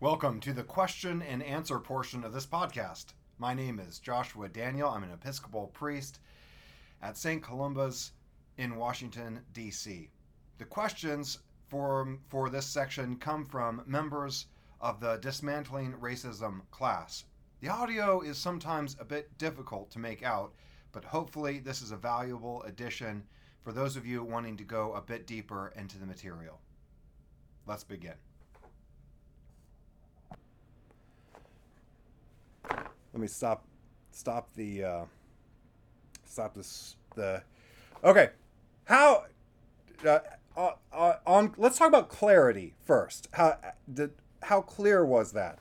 Welcome 0.00 0.40
to 0.40 0.54
the 0.54 0.62
question 0.62 1.20
and 1.20 1.42
answer 1.42 1.78
portion 1.78 2.24
of 2.24 2.32
this 2.32 2.46
podcast. 2.46 3.12
My 3.36 3.52
name 3.52 3.78
is 3.78 3.98
Joshua 3.98 4.48
Daniel. 4.48 4.88
I'm 4.88 5.02
an 5.02 5.12
Episcopal 5.12 5.66
priest 5.74 6.20
at 7.02 7.18
St. 7.18 7.42
Columba's 7.42 8.12
in 8.56 8.76
Washington, 8.76 9.40
D.C. 9.52 10.08
The 10.56 10.64
questions 10.64 11.40
for, 11.68 12.16
for 12.30 12.48
this 12.48 12.64
section 12.64 13.16
come 13.16 13.44
from 13.44 13.82
members 13.84 14.46
of 14.80 15.00
the 15.00 15.18
Dismantling 15.18 15.92
Racism 16.00 16.62
class. 16.70 17.24
The 17.60 17.68
audio 17.68 18.22
is 18.22 18.38
sometimes 18.38 18.96
a 18.98 19.04
bit 19.04 19.36
difficult 19.36 19.90
to 19.90 19.98
make 19.98 20.22
out, 20.22 20.54
but 20.92 21.04
hopefully, 21.04 21.58
this 21.58 21.82
is 21.82 21.90
a 21.90 21.96
valuable 21.98 22.62
addition 22.62 23.22
for 23.62 23.72
those 23.72 23.96
of 23.96 24.06
you 24.06 24.24
wanting 24.24 24.56
to 24.56 24.64
go 24.64 24.94
a 24.94 25.02
bit 25.02 25.26
deeper 25.26 25.74
into 25.76 25.98
the 25.98 26.06
material. 26.06 26.58
Let's 27.66 27.84
begin. 27.84 28.14
Let 33.12 33.20
me 33.20 33.26
stop 33.26 33.64
stop 34.12 34.48
the 34.54 34.84
uh, 34.84 35.04
stop 36.24 36.54
this 36.54 36.96
the 37.16 37.42
okay 38.04 38.30
how 38.84 39.24
uh, 40.06 40.18
uh, 40.56 40.70
uh, 40.92 41.14
on 41.26 41.52
let's 41.56 41.78
talk 41.78 41.88
about 41.88 42.08
clarity 42.08 42.74
first 42.84 43.28
how 43.32 43.58
did 43.92 44.12
how 44.42 44.60
clear 44.60 45.04
was 45.04 45.32
that 45.32 45.58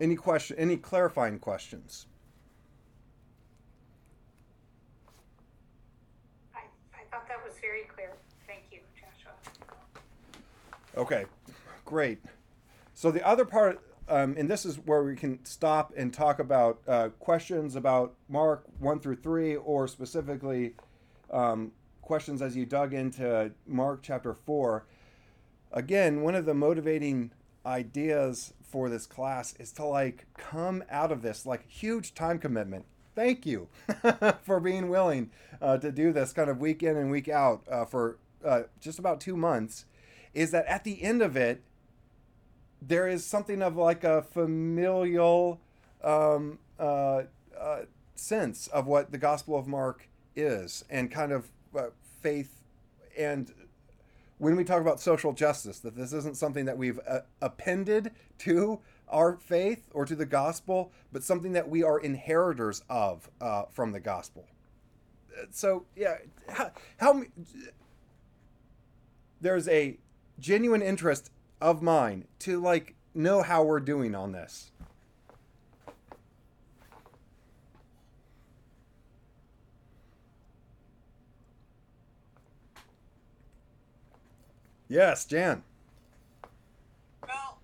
any 0.00 0.16
question 0.16 0.56
any 0.58 0.76
clarifying 0.76 1.38
questions 1.38 2.06
I, 6.54 6.60
I 6.94 7.04
thought 7.10 7.26
that 7.28 7.42
was 7.44 7.54
very 7.60 7.82
clear. 7.94 8.12
Thank 8.46 8.62
you, 8.70 8.80
Joshua. 8.94 9.32
Okay, 10.96 11.24
great. 11.84 12.18
So 12.94 13.10
the 13.10 13.26
other 13.26 13.44
part, 13.44 13.80
um, 14.10 14.34
and 14.36 14.50
this 14.50 14.66
is 14.66 14.76
where 14.76 15.04
we 15.04 15.14
can 15.14 15.44
stop 15.44 15.92
and 15.96 16.12
talk 16.12 16.40
about 16.40 16.80
uh, 16.88 17.10
questions 17.20 17.76
about 17.76 18.14
Mark 18.28 18.64
1 18.80 18.98
through 18.98 19.16
3, 19.16 19.54
or 19.56 19.86
specifically 19.86 20.74
um, 21.30 21.70
questions 22.02 22.42
as 22.42 22.56
you 22.56 22.66
dug 22.66 22.92
into 22.92 23.52
Mark 23.68 24.00
chapter 24.02 24.34
4. 24.34 24.84
Again, 25.72 26.22
one 26.22 26.34
of 26.34 26.44
the 26.44 26.54
motivating 26.54 27.30
ideas 27.64 28.52
for 28.62 28.88
this 28.88 29.06
class 29.06 29.54
is 29.60 29.70
to 29.72 29.84
like 29.84 30.26
come 30.36 30.82
out 30.90 31.12
of 31.12 31.22
this 31.22 31.46
like 31.46 31.68
huge 31.68 32.12
time 32.12 32.40
commitment. 32.40 32.86
Thank 33.14 33.46
you 33.46 33.68
for 34.42 34.58
being 34.58 34.88
willing 34.88 35.30
uh, 35.62 35.78
to 35.78 35.92
do 35.92 36.12
this 36.12 36.32
kind 36.32 36.50
of 36.50 36.58
week 36.58 36.82
in 36.82 36.96
and 36.96 37.12
week 37.12 37.28
out 37.28 37.62
uh, 37.70 37.84
for 37.84 38.18
uh, 38.44 38.62
just 38.80 38.98
about 38.98 39.20
two 39.20 39.36
months. 39.36 39.84
Is 40.34 40.50
that 40.50 40.66
at 40.66 40.82
the 40.82 41.02
end 41.02 41.22
of 41.22 41.36
it, 41.36 41.62
there 42.82 43.08
is 43.08 43.24
something 43.24 43.62
of 43.62 43.76
like 43.76 44.04
a 44.04 44.22
familial 44.22 45.60
um, 46.02 46.58
uh, 46.78 47.22
uh, 47.58 47.80
sense 48.14 48.66
of 48.68 48.86
what 48.86 49.12
the 49.12 49.18
Gospel 49.18 49.58
of 49.58 49.66
Mark 49.66 50.08
is, 50.34 50.84
and 50.88 51.10
kind 51.10 51.32
of 51.32 51.50
uh, 51.76 51.86
faith. 52.22 52.62
And 53.18 53.52
when 54.38 54.56
we 54.56 54.64
talk 54.64 54.80
about 54.80 55.00
social 55.00 55.32
justice, 55.32 55.80
that 55.80 55.96
this 55.96 56.12
isn't 56.12 56.36
something 56.36 56.64
that 56.64 56.78
we've 56.78 56.98
uh, 57.06 57.20
appended 57.42 58.12
to 58.38 58.80
our 59.08 59.36
faith 59.36 59.82
or 59.92 60.06
to 60.06 60.14
the 60.14 60.24
gospel, 60.24 60.92
but 61.12 61.22
something 61.22 61.52
that 61.52 61.68
we 61.68 61.82
are 61.82 61.98
inheritors 61.98 62.82
of 62.88 63.28
uh, 63.40 63.64
from 63.70 63.92
the 63.92 64.00
gospel. 64.00 64.46
So 65.50 65.84
yeah, 65.96 66.18
how, 66.48 66.70
how 66.98 67.22
there's 69.40 69.68
a 69.68 69.98
genuine 70.38 70.82
interest 70.82 71.30
of 71.60 71.82
mine 71.82 72.26
to 72.40 72.60
like 72.60 72.94
know 73.14 73.42
how 73.42 73.62
we're 73.62 73.80
doing 73.80 74.14
on 74.14 74.32
this. 74.32 74.70
Yes, 84.88 85.24
Jan. 85.24 85.62
Well, 87.22 87.58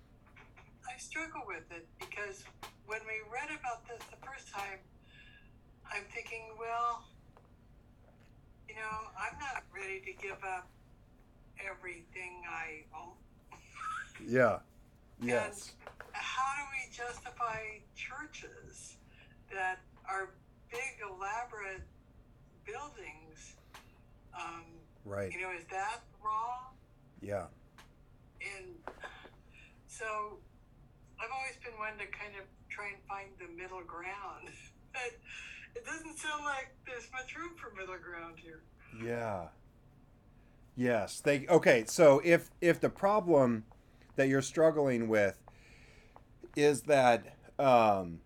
I 0.87 0.97
struggle 0.97 1.41
with 1.45 1.69
it 1.71 1.85
because 1.99 2.45
when 2.85 3.01
we 3.01 3.19
read 3.29 3.49
about 3.59 3.85
this 3.85 3.99
the 4.09 4.25
first 4.25 4.47
time, 4.53 4.79
I'm 5.91 6.03
thinking, 6.13 6.43
well, 6.57 7.03
you 8.69 8.75
know, 8.75 9.11
I'm 9.19 9.37
not 9.39 9.63
ready 9.75 9.99
to 9.99 10.13
give 10.25 10.41
up 10.41 10.69
everything 11.59 12.43
I 12.49 12.85
own. 12.95 13.13
Yeah. 14.27 14.59
Yes. 15.21 15.71
And 15.89 16.09
how 16.11 16.43
do 16.57 16.63
we 16.75 16.93
justify 16.93 17.79
churches 17.95 18.97
that 19.51 19.79
are 20.07 20.29
big, 20.69 20.99
elaborate 21.01 21.81
buildings? 22.65 23.55
Um, 24.37 24.65
Right. 25.05 25.31
you 25.31 25.39
know, 25.41 25.51
is 25.51 25.65
that 25.71 26.01
wrong? 26.23 26.75
Yeah. 27.21 27.47
And 28.41 28.75
so 29.87 30.37
I've 31.19 31.31
always 31.31 31.55
been 31.63 31.77
one 31.79 31.93
to 31.97 32.05
kind 32.07 32.35
of 32.35 32.43
try 32.69 32.89
and 32.89 32.97
find 33.07 33.29
the 33.39 33.47
middle 33.55 33.81
ground. 33.83 34.49
But 34.93 35.13
it 35.75 35.85
doesn't 35.85 36.17
sound 36.17 36.43
like 36.43 36.69
there's 36.87 37.07
much 37.11 37.35
room 37.35 37.51
for 37.55 37.69
middle 37.79 37.97
ground 37.99 38.39
here. 38.39 38.61
Yeah. 39.03 39.49
Yes. 40.75 41.19
They 41.19 41.45
okay, 41.47 41.83
so 41.85 42.19
if 42.25 42.49
if 42.61 42.79
the 42.81 42.89
problem 42.89 43.65
that 44.17 44.27
you're 44.27 44.41
struggling 44.41 45.07
with 45.07 45.39
is 46.55 46.81
that 46.83 47.37
um 47.57 48.19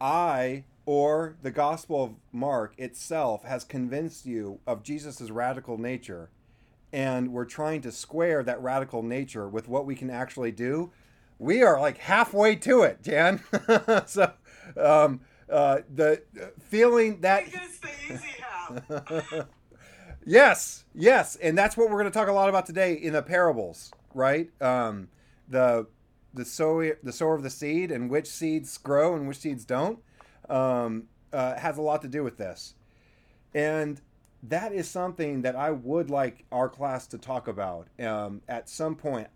I 0.00 0.64
or 0.86 1.36
the 1.42 1.50
Gospel 1.50 2.02
of 2.02 2.14
Mark 2.32 2.74
itself 2.78 3.44
has 3.44 3.64
convinced 3.64 4.26
you 4.26 4.60
of 4.66 4.82
Jesus' 4.82 5.30
radical 5.30 5.78
nature, 5.78 6.30
and 6.92 7.32
we're 7.32 7.44
trying 7.44 7.82
to 7.82 7.92
square 7.92 8.42
that 8.42 8.60
radical 8.62 9.02
nature 9.02 9.48
with 9.48 9.68
what 9.68 9.86
we 9.86 9.94
can 9.94 10.10
actually 10.10 10.52
do, 10.52 10.90
we 11.38 11.62
are 11.62 11.80
like 11.80 11.98
halfway 11.98 12.56
to 12.56 12.82
it, 12.82 13.02
Jan. 13.02 13.42
so, 14.06 14.32
um, 14.76 15.20
uh, 15.48 15.78
the 15.94 16.22
uh, 16.40 16.46
feeling 16.60 17.20
that 17.20 17.44
yes, 20.24 20.84
yes, 20.94 21.36
and 21.36 21.56
that's 21.56 21.76
what 21.76 21.88
we're 21.88 22.00
going 22.00 22.10
to 22.12 22.18
talk 22.18 22.28
a 22.28 22.32
lot 22.32 22.48
about 22.48 22.66
today 22.66 22.94
in 22.94 23.12
the 23.12 23.22
parables, 23.22 23.92
right? 24.14 24.50
Um, 24.60 25.08
the 25.48 25.86
the 26.32 26.44
sower 26.44 26.96
the 27.02 27.12
sower 27.12 27.34
of 27.34 27.42
the 27.42 27.50
seed 27.50 27.90
and 27.90 28.08
which 28.08 28.28
seeds 28.28 28.78
grow 28.78 29.16
and 29.16 29.26
which 29.26 29.38
seeds 29.38 29.64
don't 29.64 29.98
um, 30.48 31.04
uh, 31.32 31.56
has 31.56 31.76
a 31.76 31.82
lot 31.82 32.02
to 32.02 32.08
do 32.08 32.22
with 32.22 32.36
this, 32.36 32.74
and 33.54 34.00
that 34.42 34.72
is 34.72 34.88
something 34.88 35.42
that 35.42 35.56
I 35.56 35.70
would 35.70 36.10
like 36.10 36.44
our 36.50 36.68
class 36.68 37.06
to 37.08 37.18
talk 37.18 37.48
about 37.48 37.88
um, 38.00 38.42
at 38.48 38.68
some 38.68 38.94
point. 38.94 39.28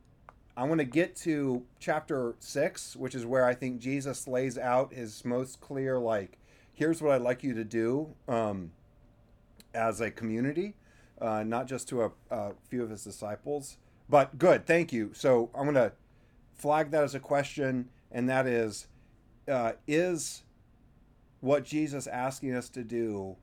I 0.57 0.65
want 0.65 0.79
to 0.79 0.85
get 0.85 1.17
to 1.17 1.65
chapter 1.81 2.37
six, 2.39 2.95
which 2.95 3.15
is 3.15 3.27
where 3.27 3.45
I 3.45 3.55
think 3.55 3.81
Jesus 3.81 4.29
lays 4.29 4.57
out 4.57 4.95
his 4.95 5.25
most 5.25 5.61
clear, 5.61 5.99
like, 5.99 6.39
here's 6.73 7.03
what 7.03 7.13
I'd 7.13 7.23
like 7.23 7.43
you 7.43 7.55
to 7.55 7.65
do 7.65 8.15
um, 8.29 8.71
as 9.75 10.01
a 10.01 10.11
community, 10.11 10.75
uh, 11.21 11.43
not 11.43 11.67
just 11.67 11.89
to 11.89 12.03
a, 12.05 12.11
a 12.31 12.53
few 12.69 12.83
of 12.83 12.91
his 12.91 13.05
disciples. 13.05 13.77
But 14.09 14.39
good, 14.39 14.67
thank 14.67 14.93
you. 14.93 15.11
So 15.15 15.51
I'm 15.55 15.65
going 15.65 15.75
to 15.75 15.93
flag 16.55 16.91
that 16.91 17.05
as 17.05 17.15
a 17.15 17.21
question, 17.21 17.89
and 18.11 18.29
that 18.29 18.47
is 18.47 18.87
uh, 19.49 19.73
Is 19.87 20.45
what 21.41 21.65
Jesus 21.65 22.07
asking 22.07 22.55
us 22.55 22.69
to 22.71 22.83
do 22.83 23.37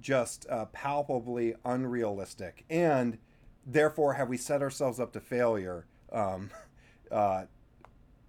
just 0.00 0.46
uh, 0.50 0.66
palpably 0.66 1.54
unrealistic? 1.64 2.64
And 2.68 3.18
therefore, 3.66 4.14
have 4.14 4.28
we 4.28 4.36
set 4.36 4.62
ourselves 4.62 4.98
up 4.98 5.12
to 5.12 5.20
failure 5.20 5.86
um, 6.12 6.50
uh, 7.10 7.44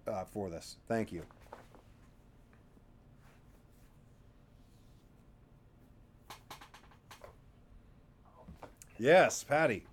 uh, 0.06 0.24
for 0.24 0.50
this? 0.50 0.76
Thank 0.88 1.12
you. 1.12 1.22
Yes, 8.98 9.44
Patty. 9.44 9.84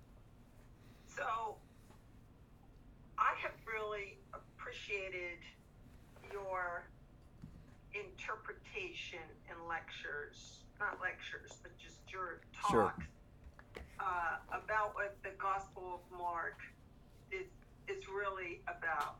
So, 1.06 1.56
I 3.18 3.32
have 3.42 3.52
really 3.66 4.18
appreciated 4.32 5.38
your 6.32 6.84
interpretation 7.92 9.20
in 9.50 9.68
lectures, 9.68 10.64
not 10.80 10.98
lectures, 11.02 11.52
but 11.62 11.76
just 11.78 12.00
your 12.10 12.40
Sure. 12.70 12.84
talk 12.84 13.02
uh, 14.00 14.36
about 14.52 14.94
what 14.94 15.16
the 15.22 15.30
Gospel 15.38 16.00
of 16.00 16.18
Mark 16.18 16.58
is 17.30 17.46
is 17.88 18.08
really 18.08 18.62
about. 18.66 19.18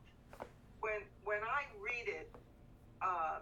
When 0.80 1.02
when 1.24 1.42
I 1.42 1.66
read 1.80 2.08
it, 2.08 2.34
uh, 3.02 3.40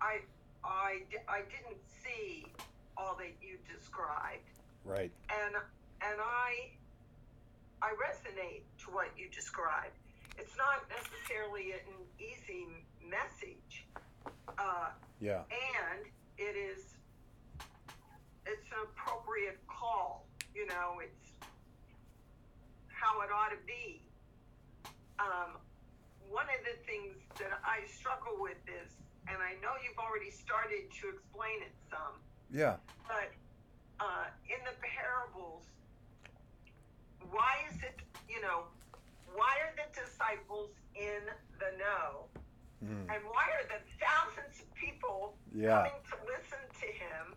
I 0.00 0.20
I 0.64 1.02
I 1.28 1.42
didn't 1.42 1.80
see 1.86 2.52
all 2.96 3.14
that 3.16 3.32
you 3.40 3.58
described 3.72 4.50
Right. 4.84 5.12
and 5.30 5.54
and 5.54 6.20
I 6.20 6.70
I 7.82 7.90
resonate 7.96 8.62
to 8.84 8.90
what 8.90 9.08
you 9.16 9.28
described. 9.30 9.96
It's 10.38 10.56
not 10.56 10.84
necessarily 10.88 11.72
an 11.72 11.94
easy 12.18 12.66
message, 13.04 13.86
uh, 14.58 14.90
Yeah. 15.20 15.42
and 15.50 16.06
it 16.38 16.56
is 16.56 16.96
it's 18.46 18.66
an 18.72 18.78
appropriate 18.84 19.60
call. 19.66 20.26
You 20.54 20.66
know, 20.66 21.00
it's 21.00 21.32
how 22.88 23.20
it 23.22 23.30
ought 23.32 23.50
to 23.50 23.60
be. 23.66 24.02
Um, 25.18 25.56
one 26.28 26.46
of 26.48 26.64
the 26.64 26.76
things 26.86 27.16
that 27.38 27.60
I 27.64 27.86
struggle 27.86 28.36
with 28.40 28.56
is, 28.66 28.96
and 29.28 29.36
I 29.42 29.54
know 29.60 29.76
you've 29.84 29.98
already 29.98 30.30
started 30.30 30.90
to 31.00 31.08
explain 31.10 31.62
it 31.62 31.74
some, 31.90 32.20
Yeah. 32.50 32.76
but 33.06 33.30
uh, 34.00 34.26
in 34.48 34.58
the 34.64 34.74
parables, 34.80 35.68
why 37.30 37.62
is 37.70 37.76
it, 37.82 38.00
you 38.28 38.40
know, 38.40 38.64
why 39.34 39.54
are 39.62 39.74
the 39.76 39.86
disciples 39.94 40.70
in 40.96 41.22
the 41.60 41.70
know? 41.78 42.26
Mm. 42.82 43.06
And 43.12 43.20
why 43.28 43.46
are 43.60 43.66
the 43.68 43.80
thousands 44.00 44.58
of 44.64 44.66
people 44.74 45.36
Yeah. 45.52 45.84
coming 45.84 46.00
to 46.10 46.16
listen 46.26 46.62
to 46.80 46.86
him 46.88 47.36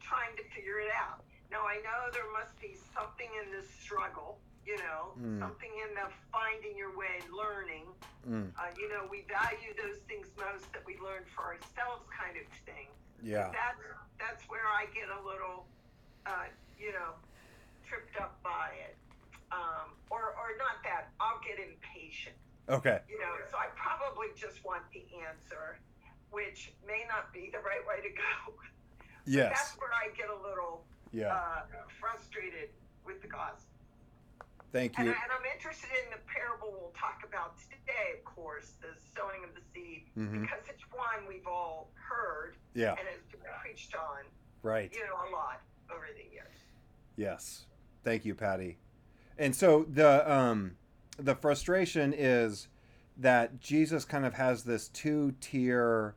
trying 0.00 0.34
to 0.36 0.44
figure 0.54 0.78
it 0.80 0.92
out? 0.94 1.24
Now, 1.50 1.66
I 1.66 1.76
know 1.82 2.08
there 2.14 2.30
must 2.32 2.58
be 2.60 2.78
something 2.94 3.28
in 3.44 3.50
this 3.50 3.68
struggle, 3.68 4.38
you 4.64 4.78
know, 4.78 5.12
Mm. 5.18 5.40
something 5.40 5.72
in 5.88 5.94
the 5.94 6.08
finding 6.30 6.78
your 6.78 6.96
way, 6.96 7.20
learning. 7.30 7.92
Mm. 8.26 8.54
Uh, 8.56 8.70
you 8.78 8.88
know, 8.88 9.04
we 9.10 9.22
value 9.22 9.74
those 9.76 9.98
things 10.08 10.30
most 10.38 10.72
that 10.72 10.86
we 10.86 10.96
learn 10.98 11.24
for 11.34 11.42
ourselves, 11.52 12.08
kind 12.08 12.36
of 12.38 12.46
thing 12.64 12.88
Yeah. 13.20 13.50
that's 13.52 13.82
that's 14.22 14.46
where 14.46 14.62
I 14.70 14.86
get 14.94 15.10
a 15.10 15.18
little, 15.26 15.66
uh, 16.26 16.46
you 16.78 16.92
know, 16.94 17.18
tripped 17.82 18.14
up 18.22 18.38
by 18.46 18.70
it, 18.78 18.94
um, 19.50 19.98
or 20.10 20.38
or 20.38 20.54
not 20.62 20.78
that. 20.86 21.10
I'll 21.18 21.42
get 21.42 21.58
impatient, 21.58 22.36
Okay. 22.70 23.00
you 23.10 23.18
know. 23.18 23.34
So 23.50 23.58
I 23.58 23.66
probably 23.74 24.28
just 24.38 24.64
want 24.64 24.82
the 24.94 25.02
answer, 25.26 25.78
which 26.30 26.72
may 26.86 27.02
not 27.10 27.32
be 27.34 27.50
the 27.50 27.58
right 27.58 27.82
way 27.86 27.98
to 28.06 28.12
go. 28.14 28.54
Yes. 29.26 29.50
That's 29.58 29.78
where 29.78 29.90
I 29.92 30.14
get 30.16 30.30
a 30.30 30.38
little 30.38 30.84
Yeah. 31.12 31.34
uh, 31.34 31.62
frustrated 32.00 32.70
with 33.04 33.20
the 33.22 33.28
gospel. 33.28 33.71
Thank 34.72 34.98
And, 34.98 35.06
you. 35.06 35.12
I, 35.12 35.16
and 35.16 35.32
I'm 35.32 35.44
interested 35.54 35.90
in 36.04 36.10
the 36.10 36.22
parable 36.32 36.72
we'll 36.72 36.94
talk 36.98 37.20
about 37.28 37.58
today, 37.58 38.16
of 38.18 38.24
course, 38.24 38.72
the 38.80 38.88
sowing 39.14 39.44
of 39.44 39.54
the 39.54 39.60
seed, 39.74 40.06
Mhm. 40.16 40.40
because 40.42 40.64
it's 40.68 40.82
one 40.90 41.26
we've 41.28 41.46
all 41.46 41.90
heard 41.94 42.56
Yeah. 42.74 42.92
and 42.98 43.06
it's 43.12 43.30
been 43.30 43.40
preached 43.60 43.94
on 43.94 44.24
Right. 44.62 44.92
you 44.94 45.04
know, 45.06 45.28
a 45.28 45.30
lot 45.30 45.60
over 45.90 46.06
the 46.16 46.24
years. 46.32 46.54
Yes. 47.16 47.66
Thank 48.02 48.24
you, 48.24 48.34
Patty. 48.34 48.78
And 49.38 49.54
so 49.54 49.84
the 49.84 50.30
um 50.30 50.76
the 51.18 51.34
frustration 51.34 52.14
is 52.14 52.68
that 53.18 53.60
Jesus 53.60 54.04
kind 54.06 54.24
of 54.24 54.34
has 54.34 54.64
this 54.64 54.88
two 54.88 55.32
tier 55.40 56.14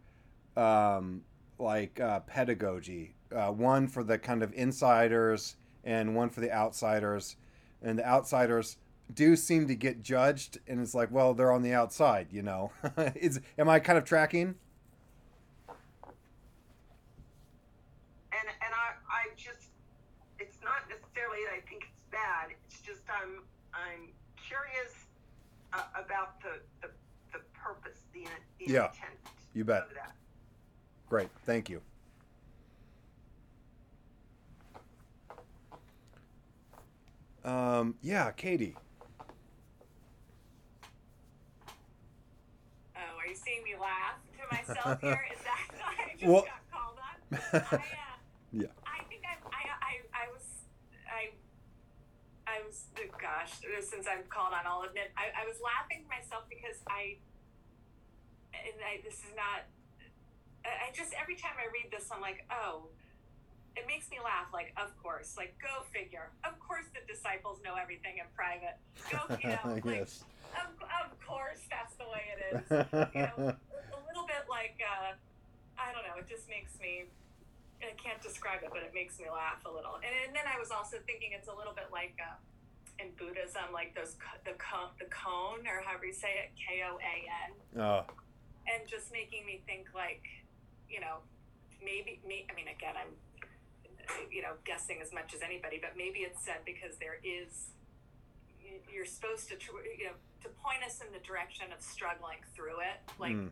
um 0.55 1.25
like 1.59 1.99
uh, 1.99 2.21
pedagogy. 2.21 3.15
Uh, 3.31 3.51
one 3.51 3.87
for 3.87 4.03
the 4.03 4.17
kind 4.17 4.41
of 4.43 4.53
insiders 4.53 5.55
and 5.83 6.15
one 6.15 6.29
for 6.29 6.39
the 6.41 6.51
outsiders. 6.51 7.35
And 7.85 7.99
the 7.99 8.05
outsiders 8.05 8.77
do 9.13 9.35
seem 9.35 9.67
to 9.67 9.75
get 9.75 10.01
judged 10.01 10.57
and 10.67 10.81
it's 10.81 10.95
like, 10.95 11.11
well, 11.11 11.35
they're 11.35 11.51
on 11.51 11.61
the 11.61 11.71
outside, 11.73 12.27
you 12.31 12.41
know. 12.41 12.71
is 13.15 13.39
am 13.59 13.69
I 13.69 13.79
kind 13.79 13.97
of 13.99 14.03
tracking? 14.03 14.55
And 18.31 18.47
and 18.49 18.73
I 18.73 18.97
I 19.07 19.29
just 19.37 19.69
it's 20.39 20.57
not 20.63 20.89
necessarily 20.89 21.39
that 21.45 21.53
I 21.53 21.69
think 21.69 21.83
it's 21.83 22.01
bad. 22.11 22.49
It's 22.67 22.81
just 22.81 23.01
I'm 23.07 23.43
I'm 23.73 24.09
curious 24.35 25.05
uh, 25.71 25.83
about 26.03 26.41
the, 26.41 26.59
the 26.81 26.91
the 27.33 27.39
purpose, 27.53 27.99
the, 28.13 28.25
the 28.59 28.71
Yeah, 28.73 28.87
intent 28.87 29.13
you 29.53 29.63
bet. 29.63 29.83
of 29.83 29.93
that. 29.93 30.15
Great. 31.07 31.29
Thank 31.45 31.69
you. 31.69 31.81
Um, 37.45 37.93
yeah, 38.01 38.31
Katie. 38.31 38.75
Oh, 42.97 42.99
are 43.21 43.27
you 43.27 43.35
seeing 43.35 43.63
me 43.63 43.75
laugh 43.79 44.17
to 44.33 44.43
myself 44.49 44.99
here? 44.99 45.21
Is 45.31 45.43
that 45.45 45.69
I 45.85 46.13
just 46.17 46.25
Well- 46.25 46.41
got 46.49 46.65
called 46.73 46.97
on? 46.97 47.13
I, 47.53 47.75
uh, 47.75 47.79
Yeah. 48.51 48.73
I 48.89 49.03
think 49.05 49.21
I, 49.29 49.37
I, 49.53 49.61
I, 49.77 49.93
I 50.09 50.25
was, 50.33 50.45
I, 51.05 51.29
I 52.49 52.65
was, 52.65 52.89
gosh, 53.21 53.61
since 53.61 54.07
I'm 54.09 54.25
called 54.27 54.53
on, 54.57 54.65
I'll 54.65 54.81
admit, 54.81 55.11
I, 55.13 55.29
I 55.43 55.45
was 55.45 55.61
laughing 55.61 56.01
to 56.01 56.09
myself 56.09 56.49
because 56.49 56.81
I, 56.89 57.17
and 58.57 58.73
I, 58.81 59.05
this 59.05 59.21
is 59.21 59.33
not, 59.37 59.69
I 60.65 60.89
just, 60.97 61.13
every 61.13 61.35
time 61.35 61.53
I 61.61 61.69
read 61.69 61.93
this, 61.93 62.09
I'm 62.09 62.21
like, 62.21 62.41
oh, 62.49 62.89
it 63.75 63.85
makes 63.87 64.09
me 64.09 64.17
laugh. 64.23 64.47
Like, 64.53 64.73
of 64.79 64.95
course, 65.01 65.35
like, 65.37 65.55
go 65.59 65.83
figure. 65.91 66.31
Of 66.43 66.59
course, 66.59 66.85
the 66.95 67.03
disciples 67.05 67.59
know 67.63 67.75
everything 67.75 68.23
in 68.23 68.27
private. 68.35 68.79
Go, 69.11 69.19
you 69.43 69.49
know, 69.51 69.75
like, 69.75 69.85
yes. 69.85 70.23
of, 70.55 70.71
of 70.79 71.11
course, 71.19 71.61
that's 71.69 71.95
the 71.95 72.07
way 72.07 72.23
it 72.33 72.39
is. 72.55 72.63
You 72.71 73.21
know, 73.27 73.55
a 73.95 73.99
little 74.07 74.27
bit 74.27 74.47
like 74.49 74.79
uh, 74.79 75.15
I 75.77 75.91
don't 75.91 76.07
know. 76.07 76.15
It 76.19 76.27
just 76.27 76.47
makes 76.49 76.79
me. 76.79 77.05
I 77.83 77.93
can't 78.01 78.23
describe 78.23 78.63
it, 78.63 78.71
but 78.71 78.81
it 78.81 78.95
makes 78.95 79.19
me 79.19 79.27
laugh 79.29 79.61
a 79.67 79.69
little. 79.69 79.99
And, 80.01 80.09
and 80.25 80.31
then 80.33 80.47
I 80.47 80.57
was 80.57 80.71
also 80.71 80.97
thinking 81.05 81.35
it's 81.35 81.51
a 81.51 81.53
little 81.53 81.75
bit 81.75 81.91
like 81.91 82.15
uh, 82.17 82.39
in 82.97 83.11
Buddhism, 83.19 83.69
like 83.75 83.93
those 83.93 84.15
the 84.47 84.55
koan, 84.55 84.95
the 84.97 85.05
koan, 85.11 85.67
or 85.67 85.83
however 85.83 86.07
you 86.07 86.15
say 86.15 86.47
it, 86.47 86.49
K 86.55 86.81
O 86.87 86.97
A 86.97 87.15
N, 87.27 87.51
oh, 87.83 88.01
and 88.65 88.87
just 88.87 89.11
making 89.11 89.45
me 89.45 89.61
think 89.67 89.91
like, 89.93 90.23
you 90.89 91.03
know, 91.03 91.19
maybe 91.83 92.23
me. 92.25 92.47
I 92.49 92.55
mean, 92.55 92.71
again, 92.71 92.95
I'm 92.95 93.11
you 94.31 94.41
know 94.41 94.53
guessing 94.65 94.99
as 95.01 95.13
much 95.13 95.33
as 95.33 95.41
anybody, 95.41 95.79
but 95.81 95.97
maybe 95.97 96.19
it's 96.19 96.43
said 96.43 96.59
because 96.65 96.97
there 96.97 97.19
is 97.23 97.69
you- 98.61 98.81
you're 98.91 99.05
supposed 99.05 99.47
to 99.49 99.55
you 99.97 100.05
know 100.05 100.15
to 100.41 100.49
point 100.61 100.83
us 100.83 101.01
in 101.01 101.11
the 101.11 101.19
direction 101.19 101.71
of 101.73 101.81
struggling 101.81 102.37
through 102.55 102.79
it 102.81 102.99
like 103.19 103.33
mm, 103.33 103.49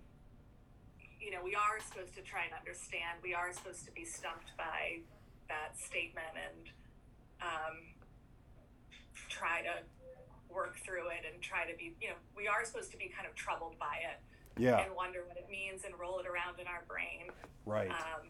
you 1.20 1.32
know 1.32 1.42
we 1.44 1.56
are 1.56 1.80
supposed 1.80 2.14
to 2.16 2.22
try 2.22 2.44
and 2.46 2.54
understand 2.54 3.18
we 3.24 3.34
are 3.34 3.52
supposed 3.54 3.86
to 3.86 3.92
be 3.92 4.06
stumped 4.06 4.56
by 4.58 5.00
that 5.48 5.78
statement 5.78 6.34
and 6.38 6.70
um, 7.42 7.78
try 9.30 9.62
to 9.62 9.74
work 10.54 10.78
through 10.86 11.10
it 11.10 11.26
and 11.32 11.42
try 11.42 11.66
to 11.70 11.76
be 11.78 11.96
you 12.02 12.10
know 12.10 12.16
we 12.36 12.48
are 12.48 12.64
supposed 12.66 12.92
to 12.92 12.98
be 12.98 13.08
kind 13.10 13.28
of 13.28 13.34
troubled 13.36 13.78
by 13.80 13.98
it 14.02 14.20
yeah, 14.56 14.86
and 14.86 14.96
wonder 14.96 15.24
what 15.28 15.36
it 15.38 15.48
means 15.50 15.84
and 15.84 15.98
roll 16.00 16.20
it 16.20 16.28
around 16.28 16.60
in 16.60 16.68
our 16.68 16.84
brain. 16.88 17.32
Right. 17.66 17.90
um, 17.90 18.28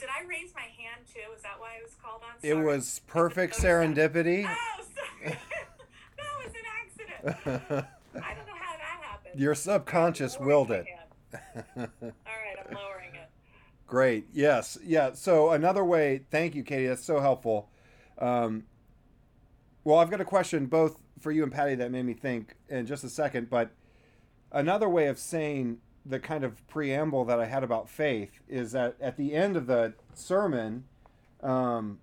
did 0.00 0.08
i 0.08 0.26
raise 0.26 0.52
my 0.54 0.62
hand 0.62 1.02
too 1.12 1.20
is 1.36 1.42
that 1.42 1.58
why 1.58 1.68
i 1.78 1.82
was 1.82 1.94
called 2.02 2.22
on 2.22 2.34
It 2.42 2.54
was 2.54 3.00
perfect 3.06 3.54
Oh, 3.58 3.62
serendipity. 3.62 4.44
oh 4.48 4.84
sorry 4.94 5.36
that 6.16 6.44
was 6.44 6.52
an 6.54 7.34
accident 7.36 7.86
i 8.14 8.34
don't 8.34 8.46
know 8.46 8.54
how 8.58 8.76
that 8.76 8.98
happened 9.02 9.38
Your 9.40 9.54
subconscious 9.54 10.38
willed 10.40 10.70
it. 10.70 10.86
all 11.34 11.40
right 11.76 12.56
i'm 12.68 12.74
lowering 12.74 13.14
it 13.14 13.28
Great. 13.86 14.26
Yes. 14.32 14.78
Yeah. 14.84 15.14
So 15.14 15.50
another 15.50 15.84
way. 15.84 16.20
Thank 16.30 16.54
you, 16.54 16.62
Katie. 16.62 16.86
That's 16.86 17.04
so 17.04 17.18
helpful. 17.18 17.68
Um, 18.18 18.62
well, 19.82 19.98
I've 19.98 20.12
got 20.12 20.20
a 20.20 20.24
question 20.24 20.66
both 20.66 21.00
for 21.18 21.32
you 21.32 21.42
and 21.42 21.50
Patty 21.50 21.74
that 21.74 21.90
made 21.90 22.04
me 22.04 22.14
think 22.14 22.54
in 22.68 22.86
just 22.86 23.02
a 23.02 23.08
second. 23.08 23.50
But 23.50 23.72
another 24.52 24.88
way 24.88 25.08
of 25.08 25.18
saying 25.18 25.78
the 26.04 26.18
kind 26.18 26.44
of 26.44 26.66
preamble 26.68 27.24
that 27.26 27.38
I 27.38 27.46
had 27.46 27.62
about 27.62 27.88
faith 27.88 28.40
is 28.48 28.72
that 28.72 28.96
at 29.00 29.16
the 29.16 29.34
end 29.34 29.56
of 29.56 29.66
the 29.66 29.94
sermon, 30.14 30.84
um, 31.42 31.98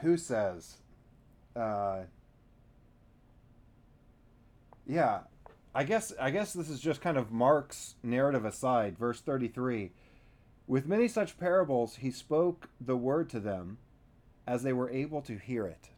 who 0.00 0.16
says, 0.16 0.76
uh, 1.54 2.00
yeah, 4.86 5.20
I 5.74 5.84
guess 5.84 6.12
I 6.20 6.30
guess 6.30 6.52
this 6.52 6.70
is 6.70 6.80
just 6.80 7.00
kind 7.00 7.16
of 7.16 7.32
Mark's 7.32 7.96
narrative 8.02 8.44
aside. 8.44 8.96
Verse 8.98 9.20
33. 9.20 9.92
With 10.66 10.86
many 10.86 11.06
such 11.06 11.38
parables 11.38 11.96
he 11.96 12.10
spoke 12.10 12.70
the 12.80 12.96
word 12.96 13.28
to 13.30 13.40
them 13.40 13.78
as 14.46 14.62
they 14.62 14.72
were 14.72 14.90
able 14.90 15.20
to 15.22 15.36
hear 15.36 15.66
it. 15.66 15.90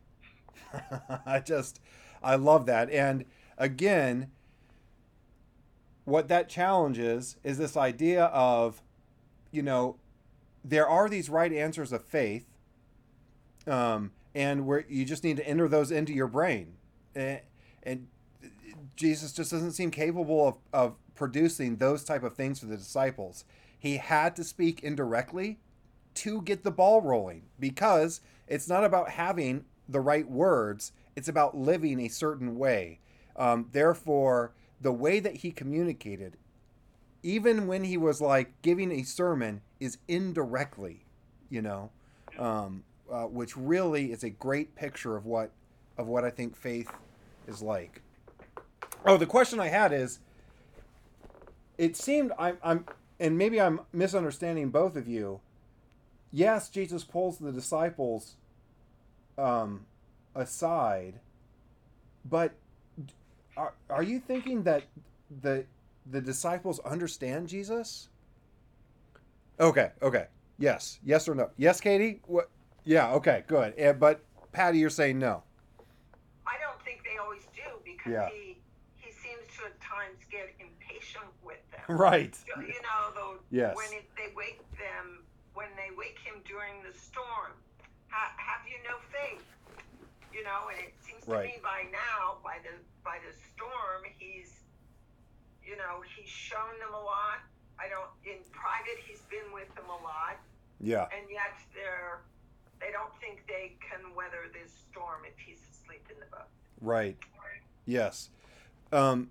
I 1.26 1.40
just 1.40 1.80
I 2.22 2.36
love 2.36 2.66
that. 2.66 2.90
And 2.90 3.24
again, 3.56 4.30
what 6.08 6.28
that 6.28 6.48
challenges 6.48 7.36
is 7.44 7.58
this 7.58 7.76
idea 7.76 8.24
of 8.26 8.82
you 9.50 9.62
know 9.62 9.96
there 10.64 10.88
are 10.88 11.08
these 11.08 11.28
right 11.30 11.52
answers 11.52 11.92
of 11.92 12.04
faith 12.04 12.46
um, 13.66 14.12
and 14.34 14.66
where 14.66 14.84
you 14.88 15.04
just 15.04 15.24
need 15.24 15.36
to 15.36 15.46
enter 15.46 15.68
those 15.68 15.90
into 15.90 16.12
your 16.12 16.26
brain 16.26 16.74
and, 17.14 17.40
and 17.82 18.06
jesus 18.96 19.32
just 19.32 19.50
doesn't 19.50 19.72
seem 19.72 19.90
capable 19.90 20.48
of, 20.48 20.58
of 20.72 20.96
producing 21.14 21.76
those 21.76 22.04
type 22.04 22.22
of 22.22 22.34
things 22.34 22.60
for 22.60 22.66
the 22.66 22.76
disciples 22.76 23.44
he 23.78 23.96
had 23.98 24.34
to 24.34 24.42
speak 24.42 24.82
indirectly 24.82 25.58
to 26.14 26.42
get 26.42 26.64
the 26.64 26.70
ball 26.70 27.00
rolling 27.00 27.42
because 27.60 28.20
it's 28.48 28.68
not 28.68 28.84
about 28.84 29.10
having 29.10 29.64
the 29.88 30.00
right 30.00 30.28
words, 30.28 30.92
it's 31.14 31.28
about 31.28 31.56
living 31.56 32.00
a 32.00 32.08
certain 32.08 32.58
way. 32.58 32.98
Um, 33.36 33.68
therefore, 33.72 34.52
the 34.80 34.92
way 34.92 35.20
that 35.20 35.38
he 35.38 35.50
communicated, 35.50 36.36
even 37.22 37.66
when 37.66 37.84
he 37.84 37.96
was 37.96 38.20
like 38.20 38.60
giving 38.62 38.92
a 38.92 39.02
sermon, 39.02 39.60
is 39.80 39.98
indirectly, 40.06 41.04
you 41.50 41.62
know, 41.62 41.90
um, 42.38 42.84
uh, 43.10 43.24
which 43.24 43.56
really 43.56 44.12
is 44.12 44.22
a 44.22 44.30
great 44.30 44.74
picture 44.74 45.16
of 45.16 45.26
what 45.26 45.50
of 45.96 46.06
what 46.06 46.24
I 46.24 46.30
think 46.30 46.56
faith 46.56 46.90
is 47.46 47.60
like. 47.60 48.02
Oh, 49.04 49.16
the 49.16 49.26
question 49.26 49.58
I 49.58 49.68
had 49.68 49.92
is, 49.92 50.20
it 51.76 51.96
seemed 51.96 52.32
I'm, 52.38 52.58
I'm 52.62 52.84
and 53.18 53.36
maybe 53.36 53.60
I'm 53.60 53.80
misunderstanding 53.92 54.70
both 54.70 54.96
of 54.96 55.08
you. 55.08 55.40
Yes, 56.30 56.68
Jesus 56.68 57.04
pulls 57.04 57.38
the 57.38 57.50
disciples 57.50 58.36
um, 59.36 59.86
aside, 60.34 61.20
but 62.24 62.52
are, 63.58 63.74
are 63.90 64.02
you 64.02 64.20
thinking 64.20 64.62
that 64.62 64.84
the 65.42 65.64
the 66.10 66.20
disciples 66.20 66.78
understand 66.80 67.48
Jesus? 67.48 68.08
Okay, 69.60 69.90
okay. 70.00 70.26
Yes. 70.58 70.98
Yes 71.04 71.28
or 71.28 71.34
no? 71.34 71.50
Yes, 71.56 71.80
Katie? 71.80 72.20
What 72.26 72.48
Yeah, 72.84 73.12
okay, 73.14 73.44
good. 73.46 73.74
Eh, 73.76 73.92
but 73.92 74.20
Patty, 74.52 74.78
you're 74.78 74.90
saying 74.90 75.18
no. 75.18 75.42
I 76.46 76.54
don't 76.62 76.80
think 76.84 77.02
they 77.04 77.18
always 77.18 77.42
do 77.54 77.68
because 77.84 78.12
Yeah. 78.12 78.28
he 78.30 78.56
he 78.96 79.10
seems 79.12 79.44
to 79.58 79.66
at 79.66 79.80
times 79.80 80.18
get 80.30 80.48
impatient 80.60 81.26
with 81.44 81.60
them. 81.70 81.84
Right. 81.98 82.36
You 82.46 82.62
you 82.62 82.80
know, 82.82 83.00
though, 83.14 83.34
Yes. 83.50 83.76
when 83.76 83.92
it, 83.92 84.06
they 84.16 84.32
wake 84.36 84.62
them, 84.78 85.24
when 85.54 85.68
they 85.76 85.94
wake 85.96 86.18
him 86.20 86.36
during 86.46 86.82
the 86.82 86.96
storm, 86.96 87.52
ha, 88.08 88.32
have 88.36 88.62
you 88.68 88.78
no 88.88 88.96
faith? 89.12 89.44
You 90.32 90.44
know, 90.44 90.68
and 90.70 90.78
it 90.86 90.94
seems 91.28 91.36
to 91.36 91.38
Right. 91.38 91.54
me 91.56 91.60
by 91.62 91.82
now, 91.92 92.38
by 92.42 92.58
the 92.62 92.74
by 93.04 93.18
the 93.26 93.32
storm, 93.54 94.02
he's, 94.18 94.60
you 95.64 95.76
know, 95.76 96.02
he's 96.16 96.28
shown 96.28 96.78
them 96.78 96.92
a 96.92 97.00
lot. 97.00 97.40
I 97.78 97.88
don't 97.88 98.10
in 98.24 98.42
private, 98.52 98.98
he's 99.06 99.20
been 99.30 99.52
with 99.52 99.72
them 99.74 99.86
a 99.88 100.02
lot, 100.02 100.36
Yeah. 100.80 101.06
and 101.16 101.30
yet 101.30 101.52
they're 101.74 102.20
they 102.80 102.92
don't 102.92 103.12
think 103.20 103.44
they 103.48 103.76
can 103.80 104.14
weather 104.14 104.48
this 104.52 104.72
storm 104.90 105.22
if 105.24 105.36
he's 105.38 105.60
asleep 105.72 106.06
in 106.12 106.20
the 106.20 106.26
boat. 106.26 106.46
Right. 106.80 107.16
Yes. 107.86 108.30
Um, 108.92 109.30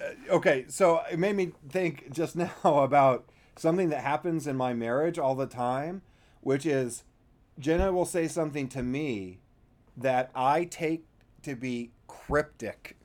uh, 0.00 0.04
okay, 0.30 0.64
so 0.68 1.02
it 1.10 1.18
made 1.18 1.36
me 1.36 1.52
think 1.68 2.10
just 2.12 2.34
now 2.36 2.50
about 2.64 3.26
something 3.56 3.88
that 3.90 4.00
happens 4.02 4.46
in 4.46 4.56
my 4.56 4.72
marriage 4.72 5.18
all 5.18 5.34
the 5.34 5.46
time, 5.46 6.02
which 6.40 6.64
is 6.66 7.04
Jenna 7.58 7.92
will 7.92 8.04
say 8.06 8.26
something 8.28 8.68
to 8.68 8.82
me 8.82 9.40
that 9.96 10.30
I 10.34 10.64
take 10.64 11.04
to 11.42 11.54
be 11.54 11.90
cryptic, 12.06 12.96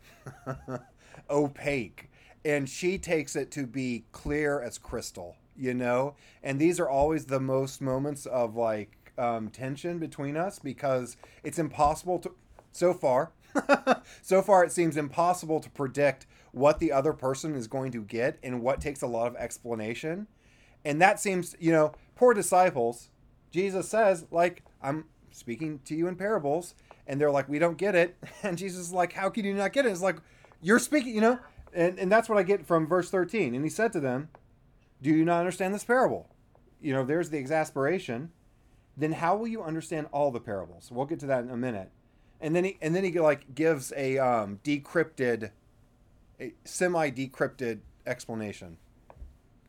opaque, 1.30 2.10
and 2.46 2.70
she 2.70 2.98
takes 2.98 3.36
it 3.36 3.52
to 3.52 3.68
be 3.68 4.06
clear 4.12 4.62
as 4.62 4.78
crystal, 4.78 5.36
you 5.56 5.74
know? 5.74 6.16
And 6.42 6.60
these 6.60 6.80
are 6.80 6.90
always 6.90 7.26
the 7.26 7.40
most 7.40 7.82
moments 7.82 8.26
of 8.26 8.56
like 8.56 9.14
um, 9.18 9.50
tension 9.50 10.00
between 10.00 10.38
us 10.38 10.60
because 10.60 11.18
it's 11.44 11.60
impossible 11.60 12.20
to, 12.20 12.32
so 12.72 12.94
far, 12.94 13.32
so 14.22 14.42
far 14.42 14.64
it 14.64 14.72
seems 14.72 14.96
impossible 14.98 15.60
to 15.60 15.70
predict 15.70 16.26
what 16.52 16.80
the 16.80 16.92
other 16.92 17.14
person 17.14 17.56
is 17.56 17.68
going 17.68 17.92
to 17.92 18.02
get 18.02 18.40
and 18.42 18.62
what 18.62 18.82
takes 18.82 19.02
a 19.02 19.08
lot 19.08 19.28
of 19.28 19.36
explanation. 19.36 20.28
And 20.86 21.02
that 21.02 21.20
seems, 21.20 21.56
you 21.60 21.72
know, 21.72 21.94
poor 22.16 22.34
disciples. 22.34 23.10
Jesus 23.52 23.90
says, 23.90 24.26
like, 24.32 24.64
I'm 24.82 25.06
speaking 25.32 25.80
to 25.86 25.96
you 25.96 26.08
in 26.08 26.16
parables. 26.16 26.76
And 27.08 27.20
they're 27.20 27.32
like, 27.32 27.50
we 27.50 27.60
don't 27.60 27.78
get 27.78 27.96
it. 27.96 28.18
And 28.44 28.58
Jesus 28.58 28.88
is 28.88 28.94
like, 28.94 29.14
how 29.14 29.30
can 29.30 29.46
you 29.46 29.54
not 29.54 29.74
get 29.74 29.86
it? 29.86 29.90
It's 29.90 30.02
like, 30.02 30.18
you're 30.62 30.80
speaking, 30.80 31.16
you 31.16 31.22
know? 31.22 31.40
And, 31.74 32.00
and 32.00 32.12
that's 32.12 32.30
what 32.30 32.38
I 32.38 32.44
get 32.44 32.66
from 32.66 32.88
verse 32.88 33.10
13. 33.10 33.54
And 33.56 33.64
he 33.64 33.70
said 33.70 33.94
to 33.94 34.00
them, 34.00 34.30
Do 35.02 35.10
you 35.10 35.26
not 35.26 35.40
understand 35.40 35.74
this 35.74 35.84
parable? 35.84 36.30
You 36.82 36.94
know, 36.94 37.06
there's 37.06 37.30
the 37.30 37.38
exasperation. 37.38 38.32
Then 38.98 39.14
how 39.14 39.36
will 39.36 39.48
you 39.48 39.64
understand 39.64 40.08
all 40.12 40.32
the 40.32 40.40
parables? 40.40 40.90
We'll 40.92 41.06
get 41.06 41.20
to 41.22 41.26
that 41.28 41.44
in 41.44 41.50
a 41.50 41.58
minute. 41.58 41.92
And 42.42 42.56
then 42.56 42.64
he 42.64 42.78
and 42.82 42.96
then 42.96 43.04
he 43.04 43.20
like 43.20 43.54
gives 43.54 43.92
a 43.96 44.18
um, 44.18 44.60
decrypted, 44.64 45.52
a 46.40 46.54
semi 46.64 47.12
decrypted 47.12 47.80
explanation. 48.06 48.78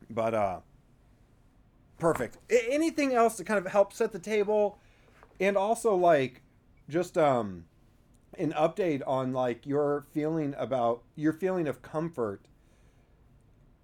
But 0.09 0.33
uh, 0.33 0.59
perfect. 1.99 2.37
Anything 2.49 3.13
else 3.13 3.37
to 3.37 3.43
kind 3.43 3.63
of 3.63 3.71
help 3.71 3.93
set 3.93 4.11
the 4.11 4.19
table, 4.19 4.79
and 5.41 5.57
also 5.57 5.95
like 5.95 6.43
just 6.87 7.17
um, 7.17 7.65
an 8.37 8.53
update 8.53 9.01
on 9.07 9.33
like 9.33 9.65
your 9.65 10.05
feeling 10.13 10.53
about 10.57 11.03
your 11.15 11.33
feeling 11.33 11.67
of 11.67 11.81
comfort 11.81 12.45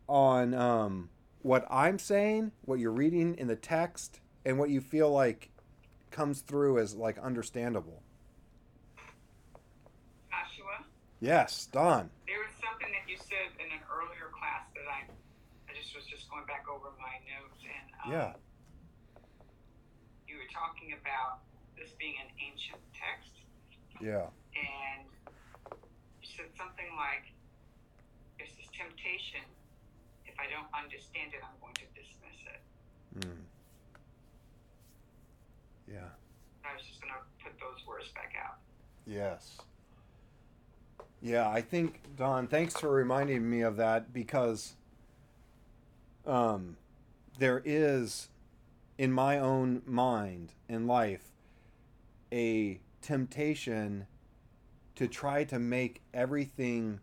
on 0.07 0.53
um, 0.53 1.09
what 1.39 1.65
I'm 1.69 1.99
saying, 1.99 2.51
what 2.61 2.79
you're 2.79 2.91
reading 2.91 3.35
in 3.35 3.47
the 3.47 3.55
text, 3.55 4.21
and 4.45 4.57
what 4.57 4.69
you 4.69 4.79
feel 4.79 5.11
like 5.11 5.49
comes 6.11 6.41
through 6.41 6.77
as 6.77 6.95
like 6.95 7.17
understandable. 7.17 8.03
Joshua, 10.29 10.85
Yes, 11.19 11.65
Don. 11.65 12.09
there 12.27 12.37
was 12.39 12.53
something 12.61 12.87
that 12.93 13.09
you 13.09 13.17
said 13.17 13.49
in 13.59 13.65
an 13.73 13.81
earlier 13.91 14.29
class 14.31 14.69
that 14.77 14.85
I, 14.87 15.09
I 15.67 15.73
just 15.75 15.95
was 15.95 16.05
just 16.05 16.29
going 16.29 16.45
back 16.45 16.65
over 16.69 16.93
my 17.01 17.17
notes 17.25 17.59
and 17.65 17.87
um, 18.05 18.11
Yeah. 18.13 18.31
you 20.29 20.37
were 20.37 20.47
talking 20.53 20.93
about 20.93 21.41
this 21.77 21.91
being 21.99 22.15
an 22.21 22.29
ancient 22.41 22.81
text 22.93 23.31
Yeah. 24.01 24.27
and 24.55 25.07
you 26.21 26.27
said 26.35 26.49
something 26.57 26.95
like, 26.95 27.31
"There's 28.37 28.53
this 28.57 28.67
temptation. 28.77 29.41
If 30.25 30.37
I 30.39 30.47
don't 30.49 30.67
understand 30.73 31.33
it, 31.33 31.41
I'm 31.43 31.57
going 31.61 31.73
to 31.75 31.85
dismiss 31.93 32.39
it." 32.45 32.61
Mm. 33.27 33.43
Yeah. 35.87 36.09
I 36.65 36.73
was 36.75 36.83
just 36.85 37.01
going 37.01 37.13
to 37.13 37.19
put 37.43 37.59
those 37.59 37.85
words 37.87 38.09
back 38.13 38.33
out. 38.43 38.57
Yes. 39.05 39.57
Yeah, 41.21 41.49
I 41.49 41.61
think 41.61 42.01
Don, 42.15 42.47
thanks 42.47 42.77
for 42.79 42.89
reminding 42.91 43.49
me 43.49 43.61
of 43.61 43.77
that 43.77 44.13
because 44.13 44.75
um 46.25 46.77
there 47.39 47.61
is 47.63 48.29
in 48.97 49.11
my 49.11 49.39
own 49.39 49.81
mind 49.85 50.53
in 50.67 50.85
life 50.85 51.31
a 52.31 52.79
temptation 53.01 54.07
to 54.95 55.07
try 55.07 55.43
to 55.45 55.59
make 55.59 56.01
everything 56.13 56.99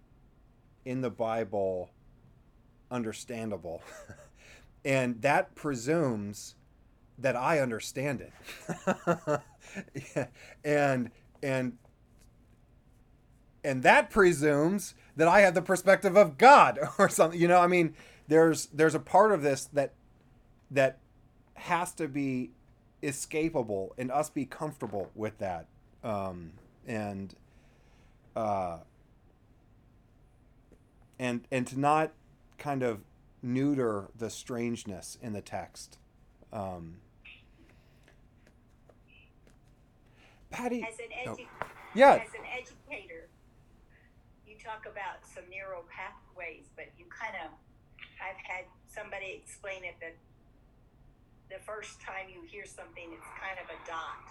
in 0.84 1.00
the 1.00 1.10
Bible 1.10 1.90
understandable. 2.90 3.82
and 4.84 5.20
that 5.22 5.54
presumes 5.54 6.56
that 7.18 7.36
I 7.36 7.60
understand 7.60 8.20
it. 8.20 8.32
Yeah, 10.14 10.26
and 10.64 11.10
and 11.42 11.78
and 13.62 13.82
that 13.82 14.10
presumes 14.10 14.94
that 15.16 15.26
I 15.26 15.40
have 15.40 15.54
the 15.54 15.62
perspective 15.62 16.16
of 16.16 16.36
God 16.36 16.78
or 16.98 17.08
something. 17.08 17.40
You 17.40 17.48
know, 17.48 17.60
I 17.60 17.66
mean, 17.66 17.94
there's 18.28 18.66
there's 18.66 18.94
a 18.94 19.00
part 19.00 19.32
of 19.32 19.42
this 19.42 19.66
that 19.72 19.94
that 20.70 20.98
has 21.54 21.92
to 21.94 22.08
be 22.08 22.50
escapable 23.04 23.90
and 23.98 24.10
us 24.10 24.30
be 24.30 24.44
comfortable 24.44 25.10
with 25.14 25.38
that. 25.38 25.66
Um, 26.02 26.52
and 26.86 27.34
uh, 28.34 28.78
and 31.18 31.46
and 31.50 31.66
to 31.68 31.78
not 31.78 32.12
kind 32.58 32.82
of 32.82 33.00
neuter 33.42 34.08
the 34.16 34.30
strangeness 34.30 35.18
in 35.22 35.32
the 35.32 35.40
text. 35.42 35.98
Um, 36.52 36.96
Patty, 40.50 40.86
As 40.88 40.98
an 41.00 41.06
Oh. 41.26 41.36
yeah, 41.94 42.14
as 42.14 42.32
an 42.34 42.46
educator, 42.46 43.28
you 44.46 44.54
talk 44.62 44.86
about 44.86 45.26
some 45.26 45.42
narrow 45.50 45.82
pathways, 45.90 46.66
but 46.76 46.86
you 46.96 47.06
kind 47.06 47.34
of, 47.44 47.50
I've 48.22 48.36
had 48.36 48.64
somebody 48.86 49.42
explain 49.42 49.82
it 49.82 49.96
that 50.00 50.14
the 51.54 51.62
first 51.62 52.02
time 52.02 52.26
you 52.26 52.42
hear 52.50 52.66
something, 52.66 53.14
it's 53.14 53.30
kind 53.38 53.54
of 53.62 53.70
a 53.70 53.78
dot. 53.86 54.26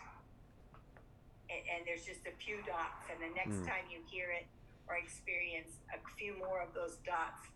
And, 1.48 1.63
and 1.72 1.80
there's 1.88 2.03
just 2.03 2.27
a 2.27 2.36
few 2.36 2.60
dots, 2.68 3.08
and 3.08 3.15
the 3.24 3.32
next 3.32 3.63
Hmm. 3.63 3.72
time 3.72 3.86
you 3.88 4.03
hear 4.12 4.32
it 4.36 4.44
or 4.92 5.00
experience 5.00 5.80
a 5.96 6.00
few 6.20 6.36
more 6.36 6.60
of 6.60 6.75
those 6.75 7.00
dots 7.08 7.48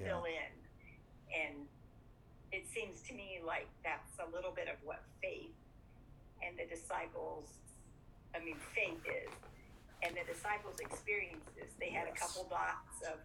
yeah, 0.00 0.08
fill 0.08 0.24
in. 0.24 0.52
And 1.28 1.68
it 2.52 2.64
seems 2.72 3.02
to 3.04 3.12
me 3.12 3.40
like 3.44 3.68
that's 3.84 4.16
a 4.16 4.28
little 4.32 4.52
bit 4.56 4.68
of 4.72 4.80
what 4.82 5.04
faith 5.20 5.52
and 6.40 6.56
the 6.56 6.64
disciples, 6.64 7.52
I 8.34 8.40
mean, 8.40 8.56
faith 8.72 9.04
is. 9.04 9.32
And 10.04 10.16
the 10.16 10.24
disciples' 10.24 10.80
experiences, 10.80 11.72
they 11.80 11.90
had 11.90 12.08
a 12.08 12.12
couple 12.16 12.44
dots 12.48 13.02
of, 13.04 13.20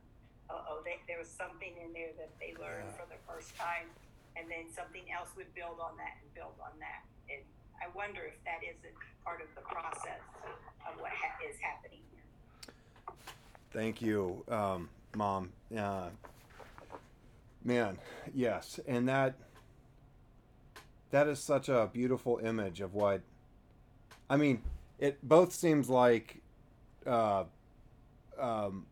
uh 0.49 0.67
oh, 0.67 0.83
there 1.07 1.19
was 1.19 1.29
something 1.29 1.71
in 1.79 1.93
there 1.93 2.11
that 2.17 2.31
they 2.39 2.55
learned 2.59 2.91
Yeah. 2.91 2.99
for 2.99 3.07
the 3.07 3.19
first 3.27 3.55
time. 3.55 3.87
And 4.35 4.49
then 4.49 4.71
something 4.73 5.03
else 5.11 5.29
would 5.35 5.53
build 5.53 5.79
on 5.79 5.97
that 5.97 6.17
and 6.21 6.33
build 6.33 6.55
on 6.63 6.71
that. 6.79 7.03
And 7.29 7.41
I 7.81 7.87
wonder 7.95 8.21
if 8.21 8.43
that 8.45 8.63
isn't 8.63 8.95
part 9.23 9.41
of 9.41 9.47
the 9.55 9.61
process 9.61 10.21
of 10.87 10.99
what 10.99 11.11
ha- 11.11 11.37
is 11.49 11.57
happening 11.59 12.01
here. 12.11 13.15
Thank 13.71 14.01
you, 14.01 14.43
um, 14.49 14.89
Mom. 15.15 15.51
Uh, 15.75 16.09
man, 17.63 17.97
yes, 18.33 18.79
and 18.87 19.07
that 19.07 19.35
that 21.11 21.27
is 21.27 21.39
such 21.39 21.69
a 21.69 21.89
beautiful 21.91 22.39
image 22.43 22.81
of 22.81 22.93
what. 22.93 23.21
I 24.29 24.37
mean, 24.37 24.61
it 24.97 25.17
both 25.27 25.51
seems 25.53 25.89
like, 25.89 26.41
uh, 27.05 27.43
um, 28.39 28.85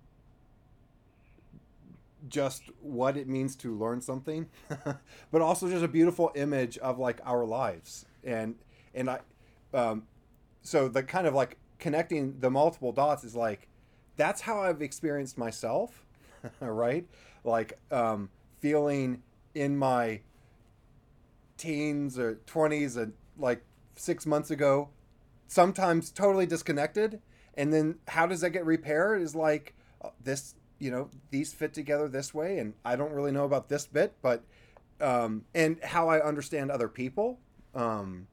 just 2.28 2.64
what 2.82 3.16
it 3.18 3.28
means 3.28 3.56
to 3.58 3.76
learn 3.78 4.02
something, 4.02 4.48
but 5.32 5.42
also 5.42 5.70
just 5.70 5.84
a 5.84 5.88
beautiful 5.88 6.32
image 6.36 6.78
of 6.80 7.00
like 7.00 7.20
our 7.26 7.46
lives 7.46 8.06
and 8.24 8.56
and 8.94 9.10
I, 9.10 9.20
um, 9.74 10.04
so 10.62 10.88
the 10.88 11.04
kind 11.04 11.28
of 11.28 11.34
like 11.34 11.58
connecting 11.78 12.40
the 12.40 12.50
multiple 12.50 12.92
dots 12.92 13.24
is 13.24 13.36
like 13.36 13.68
that's 14.18 14.42
how 14.42 14.62
I've 14.62 14.82
experienced 14.82 15.38
myself, 15.38 16.06
right? 16.60 17.06
Like 17.44 17.80
um, 17.92 18.30
feeling 18.60 19.24
in 19.56 19.78
my 19.78 20.22
teens 21.58 22.20
or 22.20 22.40
20s 22.48 22.98
and 22.98 23.14
like 23.38 23.64
six 23.96 24.26
months 24.26 24.52
ago, 24.52 24.90
sometimes 25.48 26.12
totally 26.12 26.46
disconnected. 26.46 27.22
And 27.56 27.74
then 27.74 27.96
how 28.10 28.26
does 28.26 28.42
that 28.42 28.52
get 28.52 28.66
repaired 28.66 29.22
is 29.22 29.36
like 29.36 29.74
uh, 30.02 30.10
this, 30.22 30.56
you 30.80 30.92
know, 30.92 31.10
these 31.30 31.54
fit 31.54 31.74
together 31.74 32.08
this 32.08 32.34
way. 32.34 32.58
And 32.58 32.74
I 32.84 32.96
don't 32.96 33.12
really 33.12 33.32
know 33.32 33.46
about 33.46 33.70
this 33.70 33.86
bit, 33.86 34.16
but, 34.22 34.44
um, 35.02 35.46
and 35.54 35.82
how 35.84 36.10
I 36.10 36.24
understand 36.24 36.72
other 36.72 36.88
people. 36.88 37.40
Um, 37.76 38.28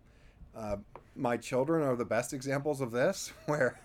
uh, 0.56 0.76
my 1.14 1.36
children 1.36 1.82
are 1.82 1.96
the 1.96 2.04
best 2.04 2.32
examples 2.32 2.80
of 2.80 2.92
this, 2.92 3.32
where 3.46 3.78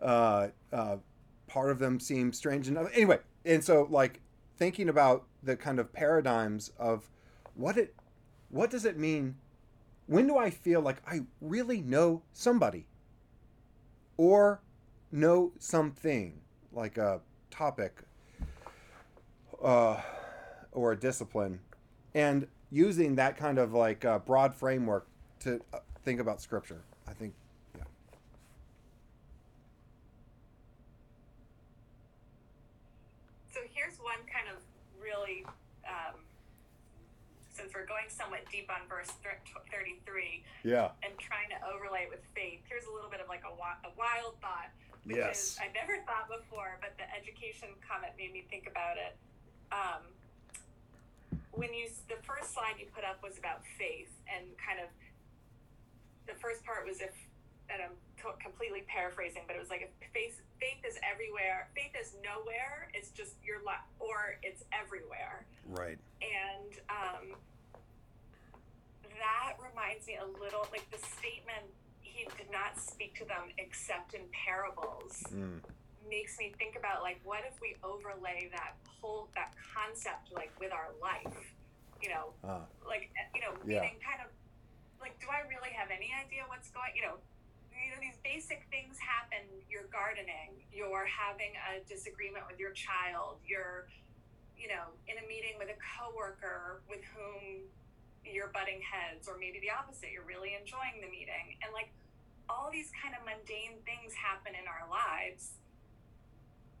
uh, 0.00 0.48
uh, 0.72 0.96
part 1.46 1.70
of 1.70 1.78
them 1.78 2.00
seem 2.00 2.32
strange 2.32 2.68
enough. 2.68 2.88
Anyway, 2.94 3.18
and 3.44 3.62
so 3.62 3.86
like 3.90 4.20
thinking 4.56 4.88
about 4.88 5.26
the 5.42 5.56
kind 5.56 5.78
of 5.78 5.92
paradigms 5.92 6.72
of 6.78 7.08
what 7.54 7.76
it, 7.76 7.94
what 8.48 8.70
does 8.70 8.84
it 8.84 8.98
mean? 8.98 9.36
When 10.06 10.26
do 10.26 10.36
I 10.36 10.50
feel 10.50 10.80
like 10.80 11.02
I 11.06 11.22
really 11.40 11.80
know 11.80 12.22
somebody, 12.32 12.86
or 14.16 14.60
know 15.10 15.52
something 15.58 16.40
like 16.72 16.96
a 16.96 17.20
topic, 17.56 18.02
uh, 19.62 20.00
or 20.72 20.92
a 20.92 20.96
discipline, 20.96 21.58
and 22.14 22.46
using 22.70 23.14
that 23.16 23.36
kind 23.36 23.58
of 23.58 23.72
like 23.72 24.04
uh, 24.04 24.18
broad 24.18 24.54
framework 24.54 25.06
to 25.40 25.60
uh, 25.72 25.78
think 26.04 26.20
about 26.20 26.40
scripture. 26.42 26.82
I 27.08 27.12
think, 27.12 27.32
yeah. 27.76 27.84
So 33.52 33.60
here's 33.72 33.96
one 33.98 34.20
kind 34.28 34.48
of 34.52 34.60
really, 35.00 35.44
um, 35.88 36.20
since 37.54 37.72
we're 37.72 37.86
going 37.88 38.08
somewhat 38.08 38.44
deep 38.52 38.68
on 38.68 38.84
verse 38.88 39.08
33 39.72 40.44
Yeah. 40.64 40.92
and 41.02 41.16
trying 41.18 41.48
to 41.56 41.58
overlay 41.64 42.04
it 42.04 42.10
with 42.10 42.24
faith, 42.34 42.60
here's 42.68 42.84
a 42.84 42.92
little 42.92 43.08
bit 43.10 43.20
of 43.20 43.28
like 43.28 43.42
a, 43.48 43.52
a 43.52 43.92
wild 43.96 44.36
thought, 44.44 44.68
which 45.06 45.16
Yes. 45.16 45.54
is 45.54 45.58
I 45.62 45.68
never 45.72 46.02
thought 46.02 46.28
before, 46.28 46.78
but 46.80 46.98
the 46.98 47.06
education 47.14 47.68
comment 47.86 48.12
made 48.18 48.32
me 48.32 48.42
think 48.50 48.66
about 48.66 48.98
it. 48.98 49.16
Um, 49.70 50.02
when 51.52 51.72
you 51.72 51.88
the 52.08 52.20
first 52.26 52.52
slide 52.52 52.74
you 52.78 52.86
put 52.92 53.04
up 53.04 53.22
was 53.22 53.38
about 53.38 53.64
faith 53.78 54.12
and 54.26 54.44
kind 54.58 54.80
of 54.80 54.90
the 56.26 56.34
first 56.34 56.64
part 56.64 56.84
was 56.86 57.00
if 57.00 57.14
and 57.70 57.82
I'm 57.82 57.96
completely 58.42 58.82
paraphrasing, 58.86 59.42
but 59.46 59.56
it 59.56 59.58
was 59.60 59.70
like 59.70 59.82
if 59.82 59.90
faith 60.12 60.40
faith 60.58 60.82
is 60.86 60.98
everywhere, 61.06 61.68
faith 61.74 61.94
is 61.98 62.14
nowhere. 62.22 62.90
It's 62.94 63.10
just 63.10 63.34
your 63.44 63.62
life, 63.62 63.82
or 63.98 64.38
it's 64.42 64.64
everywhere. 64.72 65.46
Right. 65.66 65.98
And 66.22 66.72
um, 66.90 67.36
that 69.18 69.54
reminds 69.62 70.06
me 70.06 70.18
a 70.18 70.26
little 70.26 70.66
like 70.72 70.88
the 70.90 70.98
statement 70.98 71.66
he 72.16 72.24
did 72.40 72.48
not 72.50 72.80
speak 72.80 73.12
to 73.20 73.24
them 73.28 73.52
except 73.60 74.14
in 74.16 74.24
parables 74.32 75.20
Mm. 75.28 75.60
makes 76.08 76.38
me 76.40 76.54
think 76.56 76.76
about 76.80 77.02
like 77.04 77.20
what 77.28 77.44
if 77.44 77.60
we 77.60 77.76
overlay 77.84 78.48
that 78.56 78.72
whole 78.88 79.28
that 79.36 79.52
concept 79.74 80.32
like 80.32 80.52
with 80.58 80.72
our 80.72 80.90
life 81.02 81.36
you 82.00 82.08
know 82.08 82.32
Uh, 82.42 82.64
like 82.88 83.10
you 83.36 83.42
know 83.44 83.52
Yeah. 83.68 83.82
meaning 83.84 84.00
kind 84.00 84.20
of 84.24 84.30
like 85.00 85.18
do 85.20 85.26
i 85.28 85.40
really 85.52 85.72
have 85.76 85.90
any 85.92 86.10
idea 86.16 86.42
what's 86.48 86.70
going 86.70 86.94
you 86.96 87.02
know 87.04 87.18
you 87.76 87.90
know 87.92 88.00
these 88.00 88.16
basic 88.24 88.64
things 88.72 88.96
happen 88.98 89.44
you're 89.68 89.90
gardening 89.92 90.64
you're 90.72 91.04
having 91.04 91.52
a 91.74 91.84
disagreement 91.84 92.46
with 92.48 92.58
your 92.58 92.72
child 92.72 93.36
you're 93.44 93.86
you 94.56 94.68
know 94.72 94.86
in 95.10 95.18
a 95.20 95.26
meeting 95.28 95.58
with 95.60 95.68
a 95.68 95.78
coworker 95.84 96.80
with 96.88 97.02
whom 97.12 97.66
you're 98.24 98.48
butting 98.54 98.80
heads 98.80 99.28
or 99.28 99.36
maybe 99.38 99.58
the 99.60 99.70
opposite 99.70 100.10
you're 100.10 100.24
really 100.24 100.54
enjoying 100.58 100.96
the 101.04 101.10
meeting 101.10 101.58
and 101.62 101.70
like 101.76 101.90
all 102.48 102.70
these 102.70 102.90
kind 102.94 103.14
of 103.14 103.22
mundane 103.26 103.78
things 103.84 104.14
happen 104.14 104.52
in 104.54 104.66
our 104.70 104.86
lives 104.88 105.58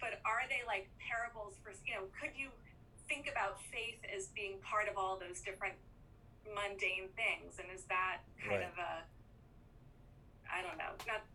but 0.00 0.20
are 0.28 0.44
they 0.52 0.60
like 0.66 0.86
parables 1.00 1.56
for 1.64 1.72
you 1.88 1.94
know 1.96 2.06
could 2.20 2.30
you 2.36 2.48
think 3.08 3.26
about 3.30 3.58
faith 3.72 3.98
as 4.10 4.28
being 4.34 4.58
part 4.62 4.86
of 4.90 4.94
all 4.98 5.16
those 5.18 5.40
different 5.42 5.74
mundane 6.54 7.10
things 7.18 7.58
and 7.58 7.66
is 7.74 7.82
that 7.90 8.22
kind 8.38 8.62
Right. 8.62 8.70
of 8.70 8.76
a 8.78 8.92
i 10.46 10.62
don't 10.62 10.78
know 10.78 10.94
not 11.10 11.26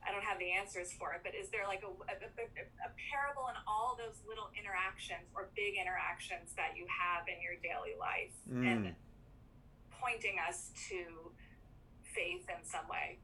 i 0.00 0.08
don't 0.12 0.24
have 0.24 0.38
the 0.40 0.48
answers 0.52 0.92
for 0.96 1.12
it 1.12 1.20
but 1.20 1.34
is 1.36 1.48
there 1.52 1.68
like 1.68 1.84
a, 1.84 1.92
a, 2.08 2.16
a, 2.16 2.46
a 2.88 2.90
parable 3.12 3.48
in 3.52 3.56
all 3.68 3.96
those 4.00 4.16
little 4.24 4.48
interactions 4.56 5.28
or 5.36 5.52
big 5.52 5.76
interactions 5.76 6.56
that 6.56 6.72
you 6.76 6.88
have 6.88 7.28
in 7.28 7.36
your 7.44 7.56
daily 7.60 7.92
life 8.00 8.32
Mm. 8.48 8.64
and 8.64 8.82
pointing 10.00 10.36
us 10.40 10.68
to 10.88 11.32
faith 12.14 12.44
in 12.48 12.60
some 12.64 12.84
way 12.88 13.18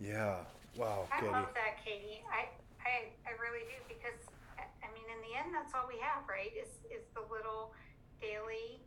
yeah. 0.00 0.44
Wow, 0.76 1.04
I 1.12 1.20
Katie. 1.20 1.32
love 1.32 1.52
that, 1.52 1.76
Katie. 1.84 2.24
I, 2.32 2.48
I, 2.80 3.12
I 3.28 3.32
really 3.36 3.64
do 3.68 3.76
because 3.92 4.16
I 4.58 4.88
mean, 4.96 5.04
in 5.08 5.20
the 5.20 5.32
end, 5.36 5.52
that's 5.52 5.76
all 5.76 5.84
we 5.84 6.00
have, 6.00 6.24
right? 6.28 6.52
Is 6.56 6.72
is 6.88 7.04
the 7.12 7.24
little 7.28 7.76
daily 8.20 8.80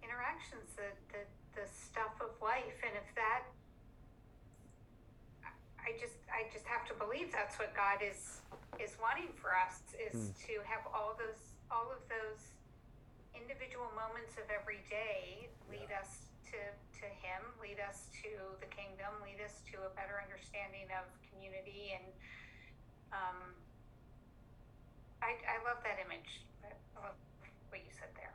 interactions, 0.00 0.72
the 0.76 0.88
the, 1.12 1.22
the 1.60 1.66
stuff 1.68 2.16
of 2.24 2.32
life, 2.40 2.80
and 2.80 2.96
if 2.96 3.08
that, 3.14 3.44
I- 5.44 5.92
I 5.92 6.00
just 6.00 6.16
I 6.32 6.48
just 6.52 6.64
have 6.64 6.88
to 6.88 6.94
believe 6.96 7.28
that's 7.32 7.60
what 7.60 7.76
God 7.76 8.00
is 8.00 8.40
is 8.80 8.94
wanting 9.02 9.32
for 9.36 9.52
us 9.52 9.82
is 9.98 10.32
hmm. 10.32 10.46
to 10.48 10.54
have 10.64 10.86
all 10.94 11.18
those 11.18 11.56
all 11.68 11.92
of 11.92 12.00
those 12.08 12.56
individual 13.36 13.90
moments 13.92 14.34
of 14.40 14.46
every 14.48 14.80
day 14.88 15.48
lead 15.70 15.90
us 15.92 16.24
to 16.48 16.56
to 17.00 17.06
him 17.06 17.40
lead 17.62 17.78
us 17.88 18.10
to 18.22 18.30
the 18.60 18.66
kingdom 18.74 19.10
lead 19.22 19.38
us 19.44 19.62
to 19.70 19.78
a 19.86 19.90
better 19.94 20.18
understanding 20.22 20.86
of 20.94 21.06
community 21.30 21.94
and 21.94 22.06
um 23.14 23.38
i 25.22 25.34
i 25.46 25.56
love 25.66 25.78
that 25.86 25.98
image 26.02 26.42
i 26.64 26.70
I 26.98 27.06
love 27.06 27.18
what 27.70 27.80
you 27.80 27.92
said 27.94 28.10
there 28.18 28.34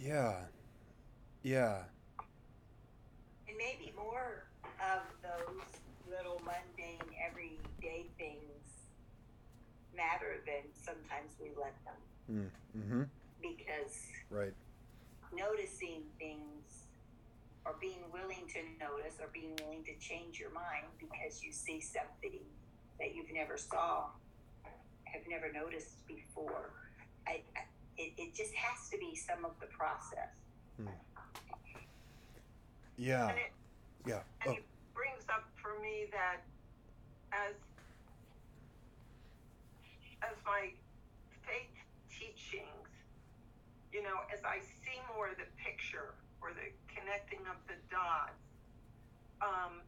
Yeah. 0.00 0.34
Yeah. 1.44 1.84
And 3.48 3.56
maybe 3.56 3.92
more 3.96 4.46
of 4.80 5.02
those 5.22 5.62
little 6.10 6.40
mundane 6.44 6.98
everyday 7.28 8.06
things 8.18 8.90
matter 9.96 10.42
than 10.44 10.64
sometimes 10.74 11.32
we 11.40 11.50
let 11.56 11.74
them 11.84 11.94
Mm. 12.30 12.50
Mm-hmm. 12.78 13.02
Because 13.42 14.06
Right. 14.30 14.54
noticing 15.32 16.04
things 16.18 16.86
or 17.66 17.74
being 17.80 18.10
willing 18.12 18.46
to 18.48 18.62
notice 18.80 19.20
or 19.20 19.28
being 19.32 19.54
willing 19.56 19.84
to 19.84 19.94
change 19.98 20.38
your 20.40 20.50
mind 20.50 20.86
because 20.98 21.42
you 21.42 21.52
see 21.52 21.80
something 21.80 22.40
that 22.98 23.14
you've 23.14 23.32
never 23.32 23.56
saw 23.56 24.10
have 25.04 25.22
never 25.28 25.52
noticed 25.52 26.06
before 26.06 26.72
I, 27.26 27.42
I 27.56 27.64
it, 27.98 28.14
it 28.16 28.34
just 28.34 28.54
has 28.54 28.88
to 28.90 28.98
be 28.98 29.14
some 29.14 29.44
of 29.44 29.52
the 29.60 29.66
process 29.66 30.32
hmm. 30.76 30.88
Yeah. 32.96 33.28
And 33.28 33.38
it, 33.38 33.52
Yeah. 34.06 34.22
and 34.42 34.54
Oh, 34.54 34.56
it 34.56 34.64
brings 34.94 35.24
up 35.28 35.44
for 35.60 35.78
me 35.80 36.06
that 36.12 36.42
as 37.32 37.54
as 40.22 40.36
my 40.46 40.70
faith 41.42 41.76
teachings, 42.10 42.88
you 43.92 44.02
know, 44.02 44.24
as 44.32 44.40
I 44.44 44.60
see 44.60 44.98
more 45.14 45.28
of 45.28 45.36
the 45.36 45.48
picture 45.60 46.14
or 46.40 46.50
the 46.52 46.72
connecting 46.88 47.40
of 47.46 47.56
the 47.68 47.76
dots, 47.90 48.40
um, 49.40 49.80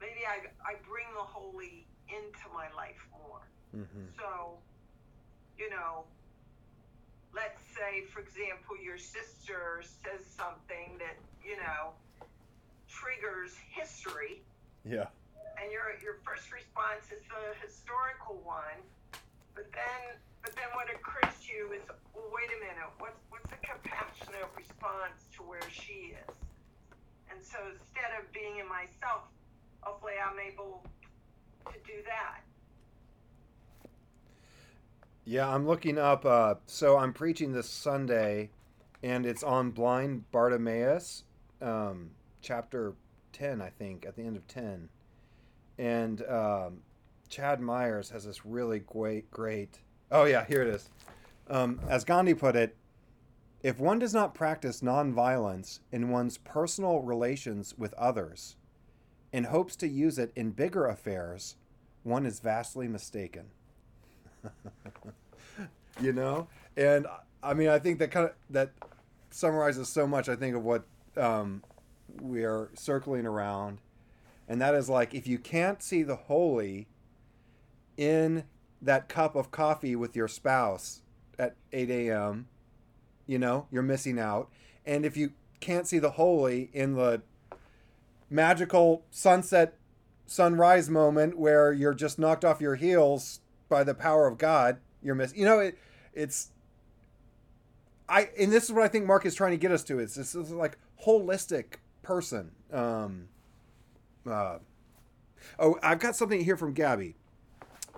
maybe 0.00 0.22
I 0.28 0.48
I 0.64 0.76
bring 0.88 1.06
the 1.14 1.24
holy 1.24 1.86
into 2.08 2.46
my 2.52 2.68
life 2.76 3.00
more. 3.10 3.42
Mm-hmm. 3.74 4.06
So, 4.18 4.58
you 5.58 5.70
know, 5.70 6.04
let's 7.34 7.62
say, 7.74 8.04
for 8.12 8.20
example, 8.20 8.76
your 8.82 8.98
sister 8.98 9.82
says 9.82 10.22
something 10.26 10.98
that, 10.98 11.16
you 11.42 11.56
know, 11.56 11.96
triggers 12.88 13.56
history, 13.72 14.42
Yeah. 14.84 15.08
and 15.58 15.72
your 15.72 15.96
your 16.02 16.20
first 16.24 16.52
response 16.52 17.10
is 17.10 17.22
the 17.32 17.44
historical 17.66 18.36
one, 18.44 18.78
but 19.54 19.66
then 19.72 20.18
but 20.44 20.54
then 20.56 20.68
what 20.74 20.86
occurs 20.92 21.32
to 21.40 21.52
you 21.56 21.72
is, 21.72 21.82
well, 22.14 22.28
wait 22.30 22.50
a 22.52 22.60
minute, 22.60 22.90
what's 22.98 23.18
what's 23.30 23.50
a 23.50 23.66
compassionate 23.66 24.46
response 24.56 25.24
to 25.34 25.42
where 25.42 25.64
she 25.72 26.12
is? 26.12 26.36
And 27.30 27.42
so 27.42 27.58
instead 27.72 28.12
of 28.20 28.30
being 28.32 28.58
in 28.58 28.68
myself, 28.68 29.24
hopefully 29.80 30.12
I'm 30.20 30.38
able 30.38 30.84
to 31.72 31.78
do 31.86 32.02
that. 32.04 32.42
Yeah, 35.24 35.48
I'm 35.48 35.66
looking 35.66 35.98
up. 35.98 36.26
Uh, 36.26 36.56
so 36.66 36.98
I'm 36.98 37.14
preaching 37.14 37.52
this 37.52 37.68
Sunday, 37.68 38.50
and 39.02 39.24
it's 39.24 39.42
on 39.42 39.70
blind 39.70 40.30
Bartimaeus, 40.30 41.24
um, 41.62 42.10
chapter 42.42 42.92
10, 43.32 43.62
I 43.62 43.70
think, 43.70 44.04
at 44.04 44.16
the 44.16 44.22
end 44.22 44.36
of 44.36 44.46
10. 44.46 44.90
And 45.78 46.20
um, 46.28 46.82
Ched 47.30 47.60
Myers 47.60 48.10
has 48.10 48.26
this 48.26 48.44
really 48.44 48.80
great, 48.80 49.30
great. 49.30 49.78
Oh, 50.14 50.26
yeah, 50.26 50.44
here 50.44 50.62
it 50.62 50.68
is. 50.68 50.88
Um, 51.50 51.80
as 51.88 52.04
Gandhi 52.04 52.34
put 52.34 52.54
it, 52.54 52.76
if 53.64 53.80
one 53.80 53.98
does 53.98 54.14
not 54.14 54.32
practice 54.32 54.80
nonviolence 54.80 55.80
in 55.90 56.08
one's 56.08 56.38
personal 56.38 57.00
relations 57.00 57.74
with 57.76 57.92
others 57.94 58.54
and 59.32 59.46
hopes 59.46 59.74
to 59.74 59.88
use 59.88 60.16
it 60.16 60.30
in 60.36 60.52
bigger 60.52 60.86
affairs, 60.86 61.56
one 62.04 62.26
is 62.26 62.38
vastly 62.38 62.86
mistaken. 62.86 63.46
you 66.00 66.12
know, 66.12 66.46
and 66.76 67.08
I 67.42 67.54
mean, 67.54 67.68
I 67.68 67.80
think 67.80 67.98
that 67.98 68.12
kind 68.12 68.26
of 68.26 68.34
that 68.50 68.70
summarizes 69.30 69.88
so 69.88 70.06
much. 70.06 70.28
I 70.28 70.36
think 70.36 70.54
of 70.54 70.62
what 70.62 70.84
um, 71.16 71.64
we 72.20 72.44
are 72.44 72.70
circling 72.74 73.26
around, 73.26 73.80
and 74.46 74.60
that 74.60 74.76
is 74.76 74.88
like 74.88 75.12
if 75.12 75.26
you 75.26 75.38
can't 75.38 75.82
see 75.82 76.04
the 76.04 76.16
holy 76.16 76.86
in 77.96 78.44
that 78.84 79.08
cup 79.08 79.34
of 79.34 79.50
coffee 79.50 79.96
with 79.96 80.14
your 80.14 80.28
spouse 80.28 81.02
at 81.38 81.56
8 81.72 81.90
a.m., 81.90 82.48
you 83.26 83.38
know, 83.38 83.66
you're 83.70 83.82
missing 83.82 84.18
out. 84.18 84.50
And 84.84 85.04
if 85.06 85.16
you 85.16 85.32
can't 85.60 85.86
see 85.86 85.98
the 85.98 86.12
holy 86.12 86.70
in 86.72 86.94
the 86.94 87.22
magical 88.28 89.04
sunset 89.10 89.78
sunrise 90.26 90.90
moment 90.90 91.38
where 91.38 91.72
you're 91.72 91.94
just 91.94 92.18
knocked 92.18 92.44
off 92.44 92.60
your 92.60 92.76
heels 92.76 93.40
by 93.68 93.84
the 93.84 93.94
power 93.94 94.26
of 94.26 94.38
God, 94.38 94.78
you're 95.02 95.14
missing. 95.14 95.38
You 95.38 95.44
know, 95.44 95.58
it, 95.60 95.78
it's. 96.12 96.50
I 98.08 98.28
and 98.38 98.52
this 98.52 98.64
is 98.64 98.72
what 98.72 98.82
I 98.82 98.88
think 98.88 99.06
Mark 99.06 99.24
is 99.24 99.34
trying 99.34 99.52
to 99.52 99.56
get 99.56 99.72
us 99.72 99.82
to. 99.84 99.98
It's 99.98 100.14
this 100.14 100.34
is 100.34 100.50
like 100.50 100.76
holistic 101.04 101.76
person. 102.02 102.50
Um, 102.72 103.28
uh, 104.26 104.58
oh, 105.58 105.78
I've 105.82 105.98
got 105.98 106.16
something 106.16 106.44
here 106.44 106.56
from 106.56 106.74
Gabby. 106.74 107.16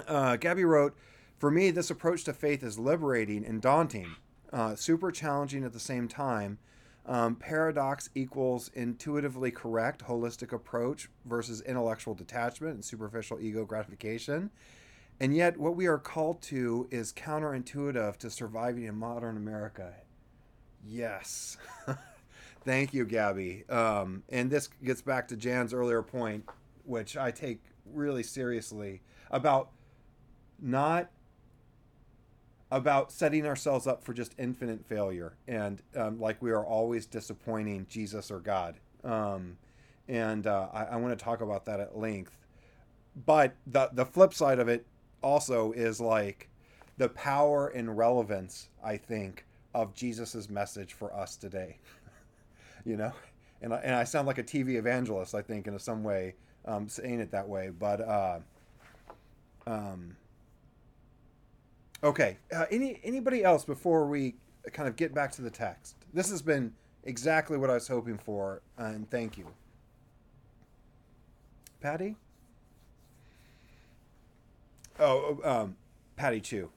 Uh, 0.07 0.37
Gabby 0.37 0.65
wrote, 0.65 0.97
"For 1.39 1.51
me, 1.51 1.71
this 1.71 1.91
approach 1.91 2.25
to 2.25 2.33
faith 2.33 2.63
is 2.63 2.79
liberating 2.79 3.45
and 3.45 3.61
daunting, 3.61 4.17
uh, 4.53 4.75
super 4.77 5.11
challenging 5.11 5.65
at 5.65 5.73
the 5.73 5.81
same 5.81 6.09
time." 6.09 6.59
Um, 7.07 7.37
paradox 7.37 8.11
equals 8.17 8.69
intuitively 8.75 9.53
correct 9.53 10.05
holistic 10.07 10.53
approach 10.53 11.09
versus 11.25 11.61
intellectual 11.61 12.15
detachment 12.15 12.75
and 12.75 12.85
superficial 12.85 13.39
ego 13.41 13.65
gratification. 13.65 14.51
And 15.21 15.35
yet, 15.35 15.57
what 15.57 15.77
we 15.77 15.87
are 15.87 15.99
called 15.99 16.43
to 16.43 16.89
is 16.91 17.13
counterintuitive 17.13 18.17
to 18.19 18.29
surviving 18.29 18.85
in 18.85 18.97
modern 18.97 19.37
America. 19.37 19.95
Yes. 20.85 21.57
Thank 22.65 22.93
you, 22.93 23.05
Gabby. 23.05 23.65
Um, 23.69 24.25
and 24.29 24.51
this 24.51 24.69
gets 24.85 25.01
back 25.01 25.29
to 25.29 25.37
Jan's 25.37 25.73
earlier 25.73 26.03
point, 26.03 26.45
which 26.85 27.17
I 27.17 27.31
take 27.31 27.63
really 27.87 28.25
seriously 28.25 29.01
about 29.31 29.71
not 30.61 31.11
about 32.71 33.13
setting 33.13 33.47
ourselves 33.47 33.87
up 33.87 34.03
for 34.03 34.13
just 34.13 34.35
infinite 34.39 34.85
failure 34.85 35.35
and 35.47 35.83
um, 35.95 36.19
like 36.19 36.43
we 36.43 36.51
are 36.51 36.65
always 36.65 37.07
disappointing 37.07 37.87
Jesus 37.89 38.31
or 38.31 38.41
God. 38.41 38.77
Um, 39.05 39.57
and 40.09 40.47
uh, 40.47 40.69
I, 40.73 40.85
I 40.85 40.97
want 40.97 41.17
to 41.17 41.25
talk 41.25 41.41
about 41.41 41.65
that 41.67 41.81
at 41.81 41.97
length. 41.97 42.37
But 43.25 43.55
the 43.67 43.89
the 43.93 44.05
flip 44.05 44.35
side 44.35 44.59
of 44.59 44.69
it 44.69 44.85
also 45.23 45.73
is 45.73 46.01
like 46.01 46.49
the 46.99 47.09
power 47.09 47.69
and 47.69 47.97
relevance, 47.97 48.69
I 48.85 48.97
think, 48.97 49.47
of 49.75 49.95
Jesus's 49.95 50.49
message 50.49 50.93
for 50.93 51.15
us 51.15 51.37
today. 51.37 51.79
you 52.85 52.97
know, 52.97 53.13
and 53.63 53.73
I, 53.73 53.79
and 53.79 53.95
I 53.95 54.05
sound 54.05 54.27
like 54.27 54.39
a 54.39 54.43
TV 54.43 54.77
evangelist, 54.77 55.35
I 55.35 55.43
think, 55.43 55.67
in 55.67 55.79
some 55.79 56.05
way, 56.05 56.35
um, 56.67 56.89
saying 56.89 57.21
it 57.21 57.31
that 57.31 57.49
way. 57.49 57.71
But 57.71 58.01
uh, 58.01 58.39
um, 59.67 60.17
okay, 62.07 62.39
uh, 62.55 62.67
any 62.71 63.01
anybody 63.05 63.43
else 63.43 63.65
before 63.65 64.07
we 64.07 64.35
kind 64.73 64.89
of 64.89 64.97
get 64.97 65.13
back 65.15 65.33
to 65.33 65.43
the 65.43 65.51
text? 65.51 65.97
This 66.15 66.31
has 66.31 66.41
been 66.41 66.73
exactly 67.05 67.59
what 67.59 67.71
I 67.71 67.75
was 67.75 67.89
hoping 67.89 68.19
for, 68.19 68.63
and 68.79 69.11
thank 69.11 69.37
you, 69.37 69.47
Patty. 71.81 72.17
Oh, 74.99 75.39
um, 75.45 75.77
Patty 76.17 76.41
Chu. 76.41 76.71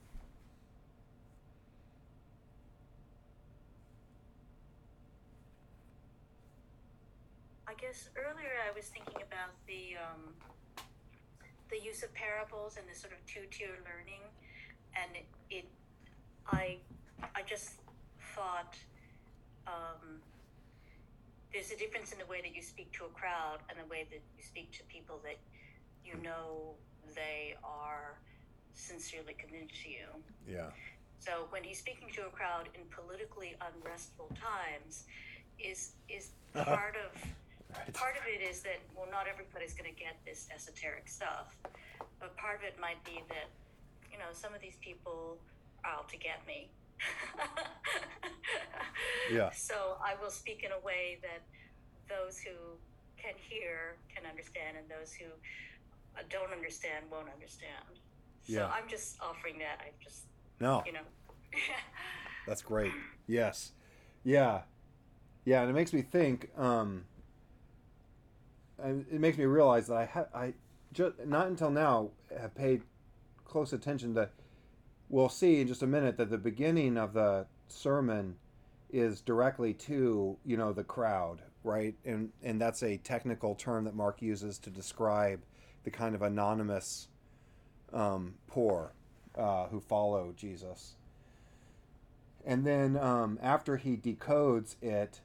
I 7.66 7.74
guess 7.80 8.10
earlier 8.16 8.50
I 8.68 8.76
was 8.76 8.86
thinking 8.86 9.22
about 9.22 9.54
the 9.66 9.96
um, 9.96 10.34
the 11.70 11.80
use 11.80 12.02
of 12.02 12.12
parables 12.12 12.76
and 12.76 12.86
the 12.92 12.98
sort 12.98 13.12
of 13.12 13.24
two 13.26 13.46
tier 13.50 13.78
learning, 13.86 14.20
and 14.94 15.10
it, 15.50 15.66
I 16.46 16.78
I 17.34 17.42
just 17.46 17.72
thought 18.34 18.76
um, 19.66 20.20
there's 21.52 21.70
a 21.70 21.76
difference 21.76 22.12
in 22.12 22.18
the 22.18 22.26
way 22.26 22.40
that 22.40 22.54
you 22.54 22.62
speak 22.62 22.92
to 22.92 23.04
a 23.04 23.08
crowd 23.08 23.58
and 23.68 23.78
the 23.78 23.88
way 23.90 24.06
that 24.10 24.20
you 24.36 24.42
speak 24.42 24.72
to 24.72 24.82
people 24.84 25.20
that 25.24 25.38
you 26.04 26.14
know 26.22 26.74
they 27.14 27.56
are 27.64 28.14
sincerely 28.74 29.34
committed 29.34 29.70
to 29.82 29.88
you. 29.90 30.06
Yeah. 30.48 30.70
So 31.18 31.46
when 31.50 31.62
he's 31.62 31.78
speaking 31.78 32.08
to 32.14 32.22
a 32.26 32.30
crowd 32.30 32.68
in 32.74 32.80
politically 32.90 33.56
unrestful 33.60 34.28
times, 34.40 35.04
is 35.58 35.92
is 36.08 36.30
part 36.54 36.96
of 36.96 37.12
Right. 37.70 37.94
part 37.94 38.16
of 38.16 38.22
it 38.26 38.42
is 38.42 38.62
that 38.62 38.80
well, 38.96 39.06
not 39.10 39.26
everybody's 39.30 39.74
going 39.74 39.88
to 39.88 39.94
get 39.94 40.18
this 40.26 40.48
esoteric 40.52 41.06
stuff, 41.06 41.54
but 42.18 42.36
part 42.36 42.56
of 42.58 42.64
it 42.64 42.74
might 42.80 42.98
be 43.04 43.22
that 43.28 43.46
know 44.20 44.32
some 44.32 44.54
of 44.54 44.60
these 44.60 44.76
people 44.80 45.38
are 45.84 45.92
out 45.98 46.08
to 46.10 46.16
get 46.16 46.46
me. 46.46 46.70
Yeah. 49.32 49.50
So 49.52 49.96
I 50.04 50.20
will 50.20 50.30
speak 50.30 50.64
in 50.64 50.72
a 50.72 50.84
way 50.84 51.18
that 51.22 51.42
those 52.08 52.38
who 52.38 52.50
can 53.16 53.34
hear 53.38 53.96
can 54.14 54.28
understand, 54.28 54.76
and 54.76 54.86
those 54.90 55.12
who 55.12 55.26
don't 56.28 56.52
understand 56.52 57.04
won't 57.10 57.28
understand. 57.32 58.00
So 58.42 58.52
Yeah. 58.54 58.66
I'm 58.66 58.88
just 58.88 59.20
offering 59.22 59.58
that. 59.58 59.80
I 59.80 59.90
just 60.02 60.24
No, 60.58 60.82
you 60.84 60.92
know. 60.92 61.06
that's 62.46 62.62
great. 62.62 62.92
Yes. 63.26 63.72
Yeah. 64.24 64.62
Yeah, 65.44 65.62
and 65.62 65.70
it 65.70 65.74
makes 65.74 65.92
me 65.92 66.02
think. 66.02 66.50
Um, 66.58 67.04
it 68.82 69.20
makes 69.20 69.38
me 69.38 69.44
realize 69.44 69.86
that 69.88 69.96
I 69.96 70.04
ha- 70.06 70.28
I 70.34 70.54
just 70.92 71.24
not 71.26 71.46
until 71.48 71.70
now 71.70 72.10
have 72.38 72.54
paid 72.54 72.82
close 73.50 73.72
attention 73.72 74.14
to. 74.14 74.28
We'll 75.08 75.28
see 75.28 75.60
in 75.60 75.66
just 75.66 75.82
a 75.82 75.86
minute 75.86 76.16
that 76.18 76.30
the 76.30 76.38
beginning 76.38 76.96
of 76.96 77.12
the 77.12 77.46
sermon 77.68 78.36
is 78.92 79.20
directly 79.20 79.74
to 79.74 80.36
you 80.44 80.56
know 80.56 80.72
the 80.72 80.84
crowd, 80.84 81.42
right? 81.64 81.94
And 82.04 82.30
and 82.42 82.60
that's 82.60 82.82
a 82.82 82.96
technical 82.98 83.54
term 83.54 83.84
that 83.84 83.94
Mark 83.94 84.22
uses 84.22 84.58
to 84.60 84.70
describe 84.70 85.40
the 85.84 85.90
kind 85.90 86.14
of 86.14 86.22
anonymous 86.22 87.08
um, 87.92 88.34
poor 88.46 88.92
uh, 89.36 89.66
who 89.66 89.80
follow 89.80 90.32
Jesus. 90.36 90.94
And 92.44 92.66
then 92.66 92.96
um, 92.96 93.38
after 93.42 93.76
he 93.76 93.96
decodes 93.96 94.76
it, 94.82 95.20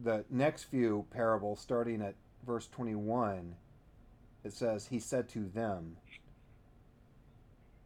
the 0.00 0.24
next 0.30 0.64
few 0.64 1.06
parables, 1.10 1.60
starting 1.60 2.00
at 2.00 2.14
verse 2.46 2.68
21, 2.68 3.56
it 4.44 4.52
says, 4.52 4.86
He 4.86 4.98
said 4.98 5.28
to 5.30 5.44
them. 5.44 5.96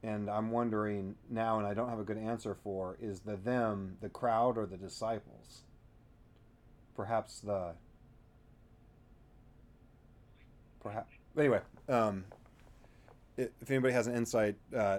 And 0.03 0.29
I'm 0.29 0.51
wondering 0.51 1.15
now, 1.31 1.59
and 1.59 1.67
I 1.67 1.75
don't 1.75 1.89
have 1.89 2.01
a 2.01 2.05
good 2.05 2.19
answer 2.19 2.57
for, 2.65 2.97
is 3.01 3.21
the 3.21 3.37
them 3.37 3.97
the 4.01 4.09
crowd 4.09 4.59
or 4.59 4.67
the 4.67 4.77
disciples? 4.77 5.63
Perhaps 6.97 7.41
the. 7.41 7.75
Perhaps. 10.81 11.15
Anyway, 11.39 11.61
um, 11.89 12.25
if 13.37 13.71
anybody 13.71 13.95
has 13.95 14.09
an 14.09 14.17
insight, 14.17 14.57
uh, 14.77 14.99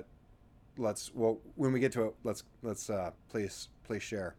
let's 0.78 1.14
well 1.14 1.40
when 1.56 1.74
we 1.74 1.80
get 1.80 1.92
to 1.94 2.06
it, 2.06 2.16
let's 2.24 2.44
let's 2.62 2.90
uh, 2.90 3.12
please 3.30 3.68
please 3.84 4.02
share. 4.02 4.36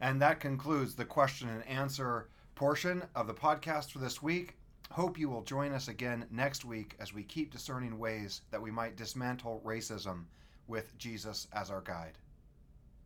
And 0.00 0.22
that 0.22 0.38
concludes 0.38 0.94
the 0.94 1.04
question 1.04 1.48
and 1.48 1.66
answer 1.66 2.28
portion 2.54 3.02
of 3.14 3.26
the 3.26 3.34
podcast 3.34 3.90
for 3.90 3.98
this 3.98 4.22
week. 4.22 4.57
Hope 4.90 5.18
you 5.18 5.28
will 5.28 5.42
join 5.42 5.72
us 5.72 5.88
again 5.88 6.26
next 6.30 6.64
week 6.64 6.96
as 6.98 7.12
we 7.12 7.22
keep 7.22 7.52
discerning 7.52 7.98
ways 7.98 8.42
that 8.50 8.62
we 8.62 8.70
might 8.70 8.96
dismantle 8.96 9.62
racism 9.64 10.24
with 10.66 10.96
Jesus 10.98 11.46
as 11.52 11.70
our 11.70 11.82
guide. 11.82 12.18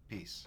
Peace. 0.09 0.47